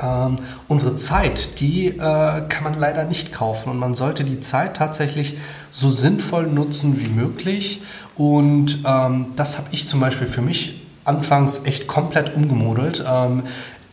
ähm, 0.00 0.36
unsere 0.68 0.96
Zeit, 0.96 1.60
die 1.60 1.88
äh, 1.88 1.96
kann 1.96 2.64
man 2.64 2.78
leider 2.78 3.04
nicht 3.04 3.32
kaufen 3.32 3.70
und 3.70 3.78
man 3.78 3.94
sollte 3.94 4.24
die 4.24 4.40
Zeit 4.40 4.76
tatsächlich 4.76 5.36
so 5.70 5.90
sinnvoll 5.90 6.46
nutzen 6.46 7.00
wie 7.00 7.10
möglich. 7.10 7.82
Und 8.16 8.80
ähm, 8.84 9.28
das 9.36 9.58
habe 9.58 9.68
ich 9.72 9.88
zum 9.88 10.00
Beispiel 10.00 10.26
für 10.26 10.42
mich 10.42 10.82
anfangs 11.04 11.62
echt 11.64 11.86
komplett 11.86 12.34
umgemodelt. 12.34 13.04
Ähm, 13.08 13.44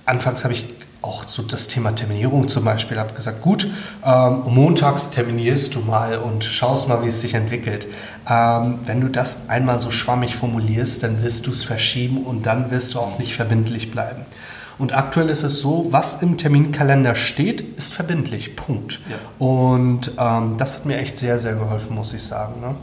anfangs 0.06 0.44
habe 0.44 0.54
ich 0.54 0.66
auch 1.02 1.26
so 1.28 1.44
das 1.44 1.70
Thema 1.70 1.96
Terminierung 1.96 2.50
zum 2.50 2.66
Beispiel, 2.66 3.00
habe 3.00 3.14
gesagt, 3.14 3.42
gut, 3.42 3.70
ähm, 4.06 4.42
montags 4.48 5.12
terminierst 5.12 5.74
du 5.76 5.80
mal 5.80 6.18
und 6.18 6.44
schaust 6.44 6.90
mal, 6.90 7.02
wie 7.04 7.08
es 7.08 7.22
sich 7.22 7.36
entwickelt. 7.36 7.88
Ähm, 8.30 8.80
wenn 8.86 9.00
du 9.00 9.08
das 9.08 9.48
einmal 9.48 9.80
so 9.80 9.92
schwammig 9.92 10.36
formulierst, 10.36 11.04
dann 11.04 11.24
wirst 11.24 11.48
du 11.48 11.52
es 11.52 11.64
verschieben 11.64 12.24
und 12.26 12.46
dann 12.46 12.70
wirst 12.70 12.96
du 12.96 13.00
auch 13.00 13.18
nicht 13.18 13.34
verbindlich 13.34 13.92
bleiben. 13.92 14.26
Und 14.80 14.94
aktuell 14.94 15.30
ist 15.30 15.44
es 15.44 15.60
so, 15.60 15.88
was 15.92 16.22
im 16.24 16.38
Terminkalender 16.38 17.14
steht, 17.14 17.78
ist 17.78 17.94
verbindlich. 17.94 18.56
Punkt. 18.56 19.02
Ja. 19.10 19.46
Und 19.46 20.14
ähm, 20.18 20.56
das 20.58 20.78
hat 20.78 20.86
mir 20.86 20.98
echt 20.98 21.18
sehr, 21.18 21.38
sehr 21.38 21.56
geholfen, 21.56 21.96
muss 21.96 22.14
ich 22.14 22.24
sagen. 22.24 22.62
Ne? 22.62 22.76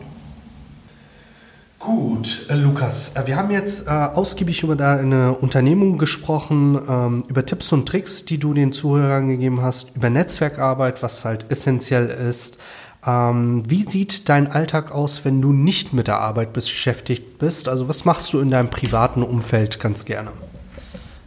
Gut, 1.79 2.47
äh, 2.51 2.55
Lukas, 2.55 3.17
äh, 3.17 3.27
wir 3.27 3.37
haben 3.37 3.51
jetzt 3.51 3.89
äh, 3.89 3.91
ausgiebig 3.91 4.63
über 4.63 4.77
deine 4.77 5.33
Unternehmung 5.33 5.97
gesprochen, 5.97 6.79
ähm, 6.87 7.25
über 7.29 7.47
Tipps 7.47 7.73
und 7.73 7.87
Tricks, 7.87 8.27
die 8.27 8.39
du 8.39 8.53
den 8.53 8.73
Zuhörern 8.73 9.29
gegeben 9.29 9.63
hast, 9.63 9.97
über 9.97 10.11
Netzwerkarbeit, 10.11 11.03
was 11.03 11.25
halt 11.25 11.47
essentiell 11.51 12.09
ist. 12.09 12.59
Ähm, 13.07 13.63
wie 13.69 13.89
sieht 13.89 14.29
dein 14.29 14.53
Alltag 14.53 14.93
aus, 14.93 15.25
wenn 15.25 15.41
du 15.41 15.53
nicht 15.53 15.95
mit 15.95 16.09
der 16.09 16.21
Arbeit 16.21 16.53
beschäftigt 16.53 17.39
bist? 17.39 17.69
Also 17.69 17.89
was 17.89 18.05
machst 18.05 18.35
du 18.35 18.41
in 18.41 18.51
deinem 18.51 18.69
privaten 18.69 19.23
Umfeld 19.23 19.81
ganz 19.81 20.05
gerne? 20.05 20.33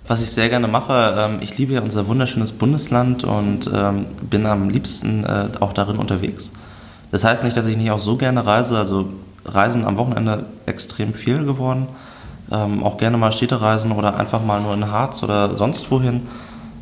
Was 0.10 0.24
ich 0.24 0.32
sehr 0.32 0.50
gerne 0.50 0.67
mache, 0.67 1.15
ähm, 1.19 1.38
ich 1.39 1.56
liebe 1.60 1.74
ja 1.74 1.82
unser 1.82 2.08
wunderschönes 2.08 2.52
Bundesland 2.52 3.26
und 3.26 3.69
ähm, 3.72 4.08
bin 4.28 4.48
am 4.48 4.67
liebsten 4.67 5.24
äh, 5.24 5.50
auch 5.60 5.72
darin 5.72 5.98
unterwegs. 5.98 6.52
Das 7.12 7.24
heißt 7.24 7.43
nicht, 7.43 7.56
dass 7.56 7.67
ich 7.67 7.78
nicht 7.78 7.91
auch 7.91 8.00
so 8.00 8.17
gerne 8.17 8.43
reise. 8.43 8.76
Also 8.76 9.10
Reisen 9.45 9.86
am 9.86 9.98
Wochenende 9.98 10.48
extrem 10.65 11.13
viel 11.13 11.45
geworden. 11.45 11.89
Ähm, 12.52 12.84
auch 12.84 12.98
gerne 12.98 13.17
mal 13.17 13.32
Städtereisen 13.32 13.91
oder 13.91 14.17
einfach 14.17 14.43
mal 14.43 14.60
nur 14.60 14.74
in 14.74 14.89
Harz 14.89 15.22
oder 15.22 15.56
sonst 15.56 15.91
wohin. 15.91 16.22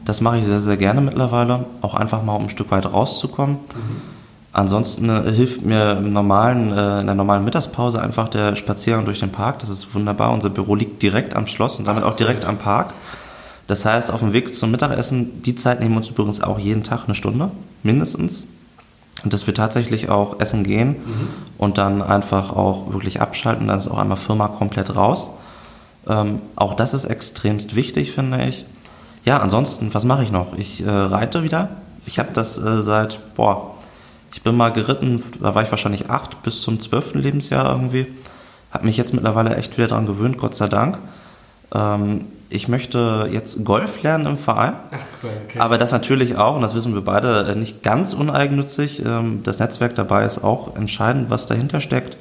Das 0.05 0.21
mache 0.21 0.37
ich 0.37 0.45
sehr, 0.45 0.61
sehr 0.61 0.77
gerne 0.77 1.01
mittlerweile. 1.01 1.65
Auch 1.81 1.95
einfach 1.95 2.23
mal, 2.23 2.33
um 2.33 2.43
ein 2.43 2.49
Stück 2.49 2.71
weit 2.71 2.85
rauszukommen. 2.85 3.57
Mhm. 3.57 4.16
Ansonsten 4.57 5.07
äh, 5.07 5.31
hilft 5.33 5.63
mir 5.63 5.97
im 5.97 6.13
normalen, 6.13 6.75
äh, 6.75 7.01
in 7.01 7.05
der 7.05 7.13
normalen 7.13 7.45
Mittagspause 7.45 8.01
einfach 8.01 8.27
der 8.27 8.55
Spaziergang 8.55 9.05
durch 9.05 9.19
den 9.19 9.31
Park. 9.31 9.59
Das 9.59 9.69
ist 9.69 9.93
wunderbar. 9.93 10.31
Unser 10.31 10.49
Büro 10.49 10.73
liegt 10.73 11.03
direkt 11.03 11.35
am 11.35 11.45
Schloss 11.45 11.75
und 11.75 11.85
damit 11.85 12.03
auch 12.03 12.15
direkt 12.15 12.43
am 12.43 12.57
Park. 12.57 12.95
Das 13.67 13.85
heißt, 13.85 14.09
auf 14.09 14.21
dem 14.21 14.33
Weg 14.33 14.55
zum 14.55 14.71
Mittagessen, 14.71 15.43
die 15.43 15.53
Zeit 15.53 15.79
nehmen 15.79 15.93
wir 15.93 15.97
uns 15.97 16.09
übrigens 16.09 16.41
auch 16.41 16.57
jeden 16.57 16.81
Tag 16.81 17.03
eine 17.05 17.13
Stunde, 17.13 17.51
mindestens. 17.83 18.47
Und 19.23 19.31
dass 19.31 19.45
wir 19.45 19.53
tatsächlich 19.53 20.09
auch 20.09 20.39
essen 20.39 20.63
gehen 20.63 20.89
mhm. 20.89 21.27
und 21.59 21.77
dann 21.77 22.01
einfach 22.01 22.51
auch 22.51 22.91
wirklich 22.91 23.21
abschalten. 23.21 23.67
Dann 23.67 23.77
ist 23.77 23.87
auch 23.87 23.99
einmal 23.99 24.17
Firma 24.17 24.47
komplett 24.47 24.95
raus. 24.95 25.29
Ähm, 26.07 26.41
auch 26.55 26.73
das 26.73 26.95
ist 26.95 27.05
extremst 27.05 27.75
wichtig, 27.75 28.11
finde 28.11 28.43
ich. 28.47 28.65
Ja, 29.23 29.37
ansonsten, 29.37 29.93
was 29.93 30.03
mache 30.03 30.23
ich 30.23 30.31
noch? 30.31 30.57
Ich 30.57 30.83
äh, 30.83 30.89
reite 30.89 31.43
wieder. 31.43 31.69
Ich 32.07 32.17
habe 32.17 32.29
das 32.33 32.57
äh, 32.57 32.81
seit, 32.81 33.19
boah, 33.35 33.76
ich 34.31 34.41
bin 34.41 34.55
mal 34.55 34.69
geritten, 34.69 35.23
da 35.41 35.55
war 35.55 35.63
ich 35.63 35.71
wahrscheinlich 35.71 36.09
acht 36.09 36.43
bis 36.43 36.61
zum 36.61 36.79
zwölften 36.79 37.19
Lebensjahr 37.19 37.71
irgendwie. 37.71 38.07
Habe 38.71 38.85
mich 38.85 38.97
jetzt 38.97 39.13
mittlerweile 39.13 39.55
echt 39.55 39.77
wieder 39.77 39.87
daran 39.87 40.05
gewöhnt, 40.05 40.37
Gott 40.37 40.55
sei 40.55 40.67
Dank. 40.67 40.97
Ähm, 41.73 42.25
ich 42.49 42.67
möchte 42.67 43.27
jetzt 43.31 43.65
Golf 43.65 44.01
lernen 44.03 44.25
im 44.25 44.37
Verein. 44.37 44.73
Ach, 44.91 44.97
cool, 45.23 45.29
okay. 45.45 45.59
Aber 45.59 45.77
das 45.77 45.91
natürlich 45.91 46.37
auch, 46.37 46.55
und 46.55 46.61
das 46.61 46.75
wissen 46.75 46.93
wir 46.93 47.01
beide, 47.01 47.45
äh, 47.45 47.55
nicht 47.55 47.83
ganz 47.83 48.13
uneigennützig. 48.13 49.03
Ähm, 49.05 49.41
das 49.43 49.59
Netzwerk 49.59 49.95
dabei 49.95 50.25
ist 50.25 50.43
auch 50.43 50.75
entscheidend, 50.75 51.29
was 51.29 51.47
dahinter 51.47 51.81
steckt. 51.81 52.17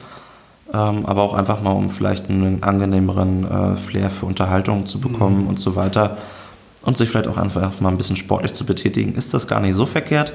Ähm, 0.72 1.06
aber 1.06 1.22
auch 1.22 1.34
einfach 1.34 1.62
mal, 1.62 1.72
um 1.72 1.90
vielleicht 1.90 2.28
einen 2.28 2.62
angenehmeren 2.62 3.44
äh, 3.44 3.76
Flair 3.76 4.10
für 4.10 4.26
Unterhaltung 4.26 4.86
zu 4.86 5.00
bekommen 5.00 5.42
mhm. 5.42 5.48
und 5.48 5.60
so 5.60 5.76
weiter. 5.76 6.16
Und 6.82 6.96
sich 6.96 7.08
vielleicht 7.08 7.28
auch 7.28 7.36
einfach 7.36 7.80
mal 7.80 7.90
ein 7.90 7.96
bisschen 7.96 8.16
sportlich 8.16 8.52
zu 8.52 8.64
betätigen, 8.64 9.14
ist 9.14 9.34
das 9.34 9.46
gar 9.46 9.60
nicht 9.60 9.74
so 9.74 9.86
verkehrt. 9.86 10.32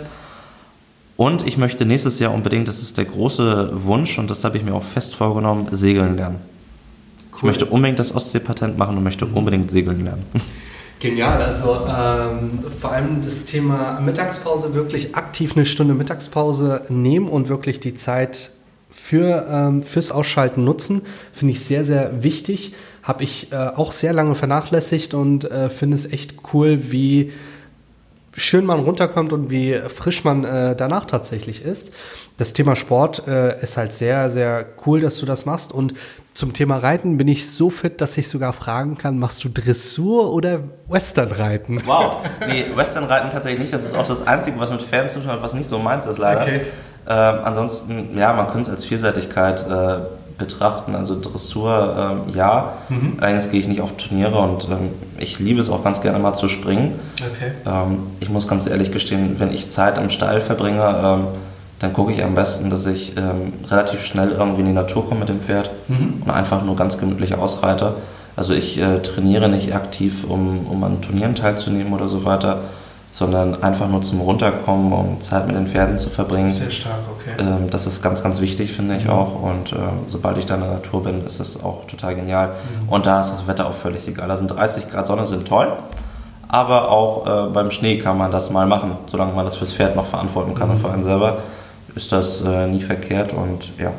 Und 1.22 1.46
ich 1.46 1.56
möchte 1.56 1.86
nächstes 1.86 2.18
Jahr 2.18 2.34
unbedingt, 2.34 2.68
das 2.68 2.82
ist 2.82 2.98
der 2.98 3.06
große 3.06 3.70
Wunsch 3.84 4.18
und 4.18 4.32
das 4.32 4.44
habe 4.44 4.58
ich 4.58 4.64
mir 4.64 4.74
auch 4.74 4.82
fest 4.82 5.14
vorgenommen, 5.14 5.68
segeln 5.70 6.18
lernen. 6.18 6.40
Ich 7.38 7.44
möchte 7.44 7.68
unbedingt 7.68 8.00
das 8.00 8.16
Ostseepatent 8.16 8.76
machen 8.76 8.98
und 8.98 9.04
möchte 9.04 9.28
unbedingt 9.28 9.70
segeln 9.70 10.04
lernen. 10.04 10.26
Genial, 11.00 11.40
also 11.40 11.86
ähm, 11.88 12.64
vor 12.80 12.94
allem 12.94 13.22
das 13.22 13.46
Thema 13.46 14.00
Mittagspause, 14.00 14.74
wirklich 14.74 15.14
aktiv 15.14 15.56
eine 15.56 15.66
Stunde 15.66 15.94
Mittagspause 15.94 16.86
nehmen 16.90 17.28
und 17.28 17.50
wirklich 17.50 17.80
die 17.80 17.94
Zeit 17.94 18.50
für, 18.90 19.46
ähm, 19.48 19.84
fürs 19.84 20.10
Ausschalten 20.10 20.64
nutzen, 20.64 21.04
finde 21.34 21.52
ich 21.52 21.60
sehr, 21.60 21.86
sehr 21.86 22.24
wichtig. 22.24 22.74
Habe 23.04 23.26
ich 23.26 23.52
äh, 23.52 23.58
auch 23.58 23.92
sehr 23.92 24.14
lange 24.14 24.34
vernachlässigt 24.34 25.14
und 25.14 25.44
äh, 25.44 25.70
finde 25.70 25.98
es 25.98 26.12
echt 26.12 26.38
cool, 26.52 26.92
wie 26.92 27.32
schön 28.36 28.66
man 28.66 28.80
runterkommt 28.80 29.34
und 29.34 29.50
wie 29.50 29.76
frisch 29.76 30.24
man 30.24 30.44
äh, 30.44 30.76
danach 30.76 31.06
tatsächlich 31.06 31.64
ist. 31.64 31.92
Das 32.38 32.54
Thema 32.54 32.76
Sport 32.76 33.28
äh, 33.28 33.62
ist 33.62 33.78
halt 33.78 33.92
sehr, 33.92 34.30
sehr 34.30 34.66
cool, 34.86 35.02
dass 35.02 35.20
du 35.20 35.26
das 35.26 35.46
machst. 35.46 35.72
Und 35.72 35.94
zum 36.34 36.54
Thema 36.54 36.78
Reiten 36.78 37.18
bin 37.18 37.28
ich 37.28 37.52
so 37.52 37.70
fit, 37.70 38.00
dass 38.00 38.18
ich 38.18 38.30
sogar 38.30 38.54
fragen 38.54 38.98
kann, 38.98 39.20
machst 39.20 39.44
du 39.44 39.50
Dressur 39.50 40.34
oder 40.34 40.62
Westernreiten? 40.88 41.82
Wow, 41.86 42.18
nee, 42.48 42.66
Westernreiten 42.74 43.30
tatsächlich 43.30 43.62
nicht. 43.62 43.74
Das 43.74 43.86
ist 43.86 43.96
auch 43.96 44.08
das 44.08 44.26
Einzige, 44.26 44.60
was 44.60 44.72
mit 44.72 44.82
Pferden 44.82 45.10
zu 45.10 45.20
tun 45.20 45.28
hat, 45.28 45.42
was 45.42 45.54
nicht 45.54 45.68
so 45.68 45.78
meins 45.78 46.06
ist 46.06 46.18
leider. 46.18 46.42
Okay. 46.42 46.62
Ähm, 47.08 47.40
ansonsten, 47.44 48.18
ja, 48.18 48.32
man 48.34 48.48
könnte 48.48 48.62
es 48.62 48.70
als 48.70 48.86
Vielseitigkeit 48.86 49.66
äh, 49.68 50.00
betrachten. 50.42 50.96
Also 50.96 51.18
Dressur, 51.20 51.96
ähm, 52.28 52.36
ja. 52.36 52.74
Mhm. 52.90 53.14
Allerdings 53.22 53.50
gehe 53.50 53.62
ich 53.62 53.68
nicht 53.68 53.80
auf 53.80 53.96
Turniere 53.96 54.38
und 54.38 54.68
ähm, 54.70 54.90
ich 55.18 55.40
liebe 55.40 55.62
es 55.62 55.70
auch 55.70 55.84
ganz 55.84 56.02
gerne 56.02 56.20
mal 56.20 56.34
zu 56.34 56.50
springen. 56.50 57.00
Okay. 57.20 57.52
Ähm, 57.66 58.00
ich 58.20 58.30
muss 58.30 58.48
ganz 58.48 58.68
ehrlich 58.68 58.92
gestehen, 58.92 59.36
wenn 59.38 59.54
ich 59.54 59.70
Zeit 59.70 59.98
am 59.98 60.10
Stall 60.10 60.42
verbringe, 60.42 60.84
ähm, 60.84 61.28
dann 61.80 61.94
gucke 61.94 62.12
ich 62.12 62.24
am 62.24 62.36
besten, 62.36 62.70
dass 62.70 62.86
ich 62.86 63.18
ähm, 63.18 63.54
relativ 63.70 64.06
schnell 64.06 64.32
irgendwie 64.32 64.62
in 64.62 64.68
die 64.68 64.74
Natur 64.74 65.08
komme 65.08 65.22
mit 65.22 65.30
dem 65.30 65.40
Pferd 65.40 65.72
mhm. 65.88 66.22
und 66.26 66.32
einfach 66.32 66.64
nur 66.64 66.76
ganz 66.76 66.98
gemütlich 66.98 67.36
ausreite. 67.36 67.94
Also 68.36 68.54
ich 68.54 68.80
äh, 68.80 69.00
trainiere 69.00 69.50
nicht 69.50 69.74
aktiv, 69.74 70.24
um, 70.28 70.66
um 70.68 70.84
an 70.84 71.02
Turnieren 71.02 71.36
teilzunehmen 71.36 71.94
oder 71.94 72.10
so 72.10 72.24
weiter, 72.26 72.62
sondern 73.12 73.62
einfach 73.62 73.90
nur 73.90 74.02
zum 74.02 74.22
Runterkommen, 74.22 74.92
um 74.94 75.22
Zeit 75.22 75.48
mit 75.48 75.56
den 75.56 75.68
Pferden 75.68 75.98
zu 75.98 76.10
verbringen. 76.10 76.48
Sehr 76.48 76.72
stark, 76.72 77.00
okay. 77.20 77.32
Ähm, 77.40 77.70
das 77.70 77.86
ist 77.86 78.02
ganz, 78.02 78.24
ganz 78.24 78.40
wichtig, 78.40 78.72
finde 78.72 78.96
ich 78.96 79.06
mhm. 79.06 79.12
auch. 79.12 79.42
Und 79.42 79.74
ähm, 79.74 80.06
sobald 80.08 80.38
ich 80.38 80.46
da 80.46 80.56
in 80.56 80.62
der 80.62 80.72
Natur 80.72 81.04
bin, 81.04 81.26
ist 81.26 81.40
das 81.40 81.62
auch 81.62 81.86
total 81.88 82.16
genial. 82.16 82.50
Mhm. 82.50 82.90
Und 82.90 83.06
da 83.06 83.20
ist 83.20 83.32
das 83.32 83.48
Wetter 83.48 83.68
auch 83.68 83.74
völlig 83.74 84.08
egal. 84.08 84.28
Da 84.28 84.38
sind 84.38 84.48
30 84.48 84.90
Grad 84.90 85.08
Sonne, 85.08 85.28
sind 85.28 85.48
toll. 85.48 85.72
Aber 86.48 86.90
auch 86.90 87.48
äh, 87.48 87.50
beim 87.50 87.72
Schnee 87.72 87.98
kann 87.98 88.18
man 88.18 88.32
das 88.32 88.50
mal 88.50 88.66
machen, 88.66 88.98
solange 89.08 89.34
man 89.34 89.46
das 89.46 89.56
fürs 89.56 89.74
Pferd 89.74 89.96
noch 89.96 90.08
verantworten 90.08 90.54
kann 90.54 90.70
und 90.70 90.78
mhm. 90.78 90.82
für 90.82 90.92
einen 90.92 91.04
selber 91.04 91.38
ist 91.96 92.12
das 92.12 92.42
äh, 92.42 92.68
nie 92.68 92.82
verkehrt 92.82 93.34
und 93.34 93.72
ja. 93.78 93.92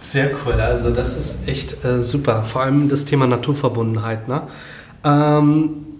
Sehr 0.00 0.30
cool, 0.44 0.54
also 0.60 0.90
das 0.90 1.16
ist 1.16 1.48
echt 1.48 1.84
äh, 1.84 2.00
super, 2.00 2.42
vor 2.42 2.62
allem 2.62 2.88
das 2.88 3.04
Thema 3.04 3.26
Naturverbundenheit. 3.26 4.26
Ne? 4.26 4.42
Ähm, 5.04 5.91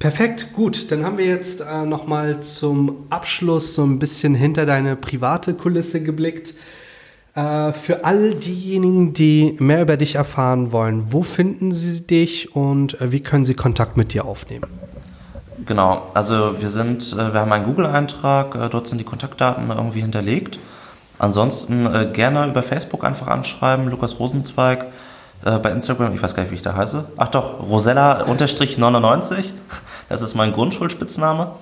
perfekt, 0.00 0.52
gut, 0.54 0.90
dann 0.90 1.04
haben 1.04 1.18
wir 1.18 1.26
jetzt 1.26 1.60
äh, 1.60 1.86
nochmal 1.86 2.40
zum 2.40 3.06
Abschluss 3.10 3.74
so 3.74 3.84
ein 3.84 4.00
bisschen 4.00 4.34
hinter 4.34 4.66
deine 4.66 4.96
private 4.96 5.54
Kulisse 5.54 6.02
geblickt. 6.02 6.54
Äh, 7.34 7.72
für 7.72 8.04
all 8.04 8.34
diejenigen, 8.34 9.12
die 9.14 9.54
mehr 9.60 9.82
über 9.82 9.96
dich 9.96 10.16
erfahren 10.16 10.72
wollen, 10.72 11.12
wo 11.12 11.22
finden 11.22 11.70
sie 11.70 12.00
dich 12.00 12.56
und 12.56 13.00
äh, 13.00 13.12
wie 13.12 13.20
können 13.20 13.44
sie 13.46 13.54
Kontakt 13.54 13.96
mit 13.96 14.12
dir 14.12 14.24
aufnehmen? 14.24 14.66
Genau, 15.66 16.08
also 16.14 16.60
wir 16.60 16.70
sind, 16.70 17.12
äh, 17.12 17.32
wir 17.32 17.40
haben 17.40 17.52
einen 17.52 17.66
Google-Eintrag, 17.66 18.54
äh, 18.54 18.68
dort 18.68 18.88
sind 18.88 18.98
die 18.98 19.04
Kontaktdaten 19.04 19.70
irgendwie 19.70 20.00
hinterlegt. 20.00 20.58
Ansonsten 21.18 21.86
äh, 21.86 22.08
gerne 22.12 22.48
über 22.48 22.62
Facebook 22.62 23.04
einfach 23.04 23.26
anschreiben, 23.28 23.88
Lukas 23.88 24.18
Rosenzweig. 24.18 24.86
Bei 25.42 25.70
Instagram, 25.72 26.14
ich 26.14 26.22
weiß 26.22 26.34
gar 26.34 26.42
nicht, 26.42 26.52
wie 26.52 26.56
ich 26.56 26.62
da 26.62 26.76
heiße. 26.76 27.12
Ach 27.16 27.28
doch, 27.28 27.60
Rosella-99. 27.66 29.44
Das 30.10 30.22
ist 30.22 30.34
mein 30.34 30.52
Grundschulspitzname. 30.52 31.52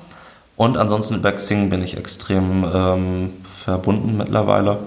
Und 0.57 0.79
ansonsten 0.79 1.17
über 1.17 1.31
Xing 1.33 1.69
bin 1.69 1.83
ich 1.83 1.99
extrem 1.99 2.65
ähm, 2.65 3.31
verbunden 3.45 4.17
mittlerweile. 4.17 4.79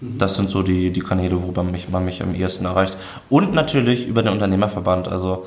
Mhm. 0.00 0.18
Das 0.18 0.34
sind 0.34 0.48
so 0.48 0.62
die, 0.62 0.90
die 0.90 1.00
Kanäle, 1.00 1.40
worüber 1.40 1.62
mich, 1.62 1.90
man 1.90 2.04
mich 2.04 2.22
am 2.22 2.34
ehesten 2.34 2.64
erreicht. 2.64 2.96
Und 3.28 3.52
natürlich 3.52 4.08
über 4.08 4.22
den 4.22 4.32
Unternehmerverband. 4.32 5.06
Also 5.06 5.46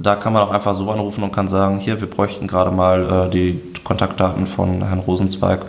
da 0.00 0.16
kann 0.16 0.32
man 0.32 0.42
auch 0.42 0.50
einfach 0.50 0.74
so 0.74 0.90
anrufen 0.90 1.22
und 1.22 1.32
kann 1.32 1.46
sagen, 1.46 1.78
hier, 1.78 2.00
wir 2.00 2.10
bräuchten 2.10 2.48
gerade 2.48 2.72
mal 2.72 3.28
äh, 3.28 3.30
die 3.30 3.60
Kontaktdaten 3.84 4.48
von 4.48 4.84
Herrn 4.84 4.98
Rosenzweig 4.98 5.64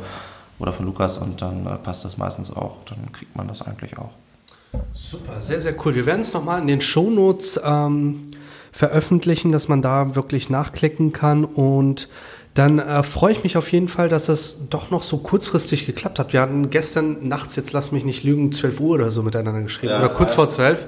oder 0.58 0.74
von 0.74 0.88
Lukas 0.88 1.20
und 1.20 1.40
dann 1.44 1.68
äh, 1.68 1.76
passt 1.76 2.04
das 2.04 2.18
meistens 2.18 2.52
auch. 2.52 2.78
Dann 2.90 3.12
kriegt 3.12 3.36
man 3.36 3.48
das 3.48 3.62
eigentlich 3.62 3.96
auch. 4.00 4.10
Super, 4.92 5.40
sehr, 5.40 5.62
sehr 5.62 5.76
cool. 5.86 5.94
Wir 5.94 6.08
werden 6.08 6.22
es 6.22 6.34
nochmal 6.34 6.60
in 6.62 6.68
den 6.68 6.82
Shownotes 6.82 7.62
ähm, 7.64 8.22
veröffentlichen, 8.74 9.52
dass 9.52 9.70
man 9.70 9.82
da 9.82 10.16
wirklich 10.16 10.50
nachklicken 10.50 11.14
kann 11.14 11.46
und 11.46 12.10
dann 12.54 12.78
äh, 12.78 13.02
freue 13.02 13.32
ich 13.32 13.44
mich 13.44 13.58
auf 13.58 13.72
jeden 13.72 13.88
Fall, 13.88 14.10
dass 14.10 14.30
es 14.30 14.70
doch 14.70 14.92
noch 14.92 15.02
so 15.02 15.18
kurzfristig 15.18 15.88
geklappt 15.88 16.20
hat. 16.20 16.34
Wir 16.34 16.42
hatten 16.42 16.70
gestern 16.70 17.28
nachts, 17.28 17.56
jetzt 17.56 17.74
lass 17.74 17.92
mich 17.92 18.06
nicht 18.06 18.24
lügen, 18.24 18.52
12 18.52 18.80
Uhr 18.80 18.96
oder 18.96 19.10
so 19.10 19.24
miteinander 19.24 19.64
geschrieben. 19.64 19.94
Ja, 19.94 20.00
oder 20.00 20.10
kurz 20.10 20.36
vor 20.36 20.52
12. 20.52 20.86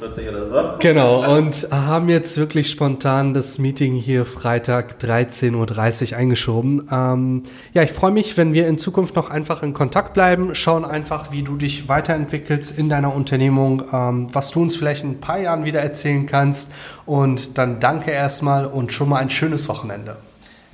23.45 0.00 0.24
Uhr 0.24 0.30
oder 0.30 0.48
so. 0.48 0.78
Genau, 0.78 1.36
und 1.36 1.68
haben 1.70 2.08
jetzt 2.08 2.38
wirklich 2.38 2.70
spontan 2.70 3.34
das 3.34 3.58
Meeting 3.58 3.94
hier 3.94 4.24
Freitag 4.24 4.96
13.30 5.02 6.12
Uhr 6.12 6.18
eingeschoben. 6.18 6.88
Ähm, 6.90 7.42
ja, 7.74 7.82
ich 7.82 7.92
freue 7.92 8.12
mich, 8.12 8.38
wenn 8.38 8.54
wir 8.54 8.66
in 8.66 8.78
Zukunft 8.78 9.16
noch 9.16 9.28
einfach 9.28 9.62
in 9.62 9.74
Kontakt 9.74 10.14
bleiben, 10.14 10.54
schauen 10.54 10.86
einfach, 10.86 11.30
wie 11.30 11.42
du 11.42 11.56
dich 11.56 11.90
weiterentwickelst 11.90 12.78
in 12.78 12.88
deiner 12.88 13.14
Unternehmung, 13.14 13.82
ähm, 13.92 14.28
was 14.32 14.50
du 14.50 14.62
uns 14.62 14.76
vielleicht 14.76 15.04
in 15.04 15.10
ein 15.10 15.20
paar 15.20 15.38
Jahren 15.38 15.66
wieder 15.66 15.80
erzählen 15.80 16.24
kannst. 16.24 16.72
Und 17.04 17.58
dann 17.58 17.80
danke 17.80 18.12
erstmal 18.12 18.64
und 18.64 18.92
schon 18.92 19.10
mal 19.10 19.18
ein 19.18 19.28
schönes 19.28 19.68
Wochenende. 19.68 20.16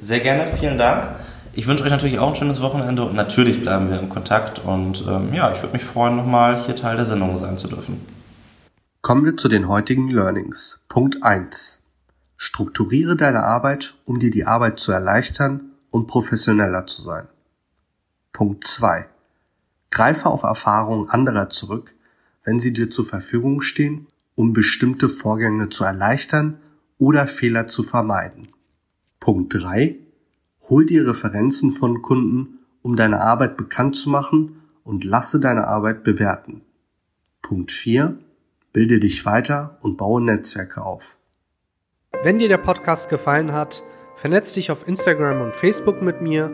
Sehr 0.00 0.20
gerne, 0.20 0.46
vielen 0.58 0.78
Dank. 0.78 1.16
Ich 1.52 1.66
wünsche 1.66 1.84
euch 1.84 1.90
natürlich 1.90 2.18
auch 2.18 2.30
ein 2.30 2.34
schönes 2.34 2.62
Wochenende 2.62 3.04
und 3.04 3.14
natürlich 3.14 3.60
bleiben 3.60 3.90
wir 3.90 4.00
in 4.00 4.08
Kontakt. 4.08 4.58
Und 4.64 5.04
ähm, 5.06 5.34
ja, 5.34 5.52
ich 5.52 5.60
würde 5.60 5.74
mich 5.74 5.84
freuen, 5.84 6.16
nochmal 6.16 6.64
hier 6.64 6.74
Teil 6.74 6.96
der 6.96 7.04
Sendung 7.04 7.36
sein 7.36 7.58
zu 7.58 7.68
dürfen. 7.68 8.00
Kommen 9.02 9.26
wir 9.26 9.36
zu 9.36 9.48
den 9.48 9.68
heutigen 9.68 10.08
Learnings. 10.08 10.86
Punkt 10.88 11.22
1. 11.22 11.82
Strukturiere 12.38 13.14
deine 13.14 13.42
Arbeit, 13.42 13.94
um 14.06 14.18
dir 14.18 14.30
die 14.30 14.46
Arbeit 14.46 14.80
zu 14.80 14.90
erleichtern 14.90 15.72
und 15.90 16.06
professioneller 16.06 16.86
zu 16.86 17.02
sein. 17.02 17.28
Punkt 18.32 18.64
2. 18.64 19.04
Greife 19.90 20.30
auf 20.30 20.44
Erfahrungen 20.44 21.10
anderer 21.10 21.50
zurück, 21.50 21.94
wenn 22.42 22.58
sie 22.58 22.72
dir 22.72 22.88
zur 22.88 23.04
Verfügung 23.04 23.60
stehen, 23.60 24.06
um 24.34 24.54
bestimmte 24.54 25.10
Vorgänge 25.10 25.68
zu 25.68 25.84
erleichtern 25.84 26.58
oder 26.96 27.26
Fehler 27.26 27.66
zu 27.66 27.82
vermeiden. 27.82 28.48
Punkt 29.20 29.54
3. 29.54 29.96
Hol 30.70 30.86
dir 30.86 31.06
Referenzen 31.06 31.72
von 31.72 32.00
Kunden, 32.00 32.58
um 32.80 32.96
deine 32.96 33.20
Arbeit 33.20 33.58
bekannt 33.58 33.94
zu 33.94 34.08
machen 34.08 34.62
und 34.82 35.04
lasse 35.04 35.40
deine 35.40 35.68
Arbeit 35.68 36.04
bewerten. 36.04 36.62
Punkt 37.42 37.70
4 37.70 38.18
bilde 38.72 38.98
dich 38.98 39.26
weiter 39.26 39.78
und 39.82 39.98
baue 39.98 40.22
Netzwerke 40.22 40.82
auf. 40.82 41.18
Wenn 42.22 42.38
dir 42.38 42.48
der 42.48 42.58
Podcast 42.58 43.08
gefallen 43.10 43.52
hat, 43.52 43.82
vernetz 44.16 44.54
dich 44.54 44.70
auf 44.70 44.88
Instagram 44.88 45.42
und 45.42 45.54
Facebook 45.54 46.02
mit 46.02 46.22
mir, 46.22 46.50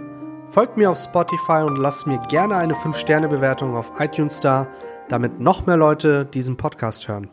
folg 0.49 0.77
mir 0.77 0.91
auf 0.91 0.99
Spotify 0.99 1.63
und 1.65 1.77
lass 1.77 2.07
mir 2.07 2.19
gerne 2.29 2.57
eine 2.57 2.75
5-Sterne-Bewertung 2.75 3.77
auf 3.77 3.93
iTunes 4.01 4.41
da, 4.41 4.67
damit 5.09 5.39
noch 5.39 5.67
mehr 5.67 5.77
Leute 5.77 6.25
diesen 6.25 6.57
Podcast 6.57 7.07
hören. 7.09 7.31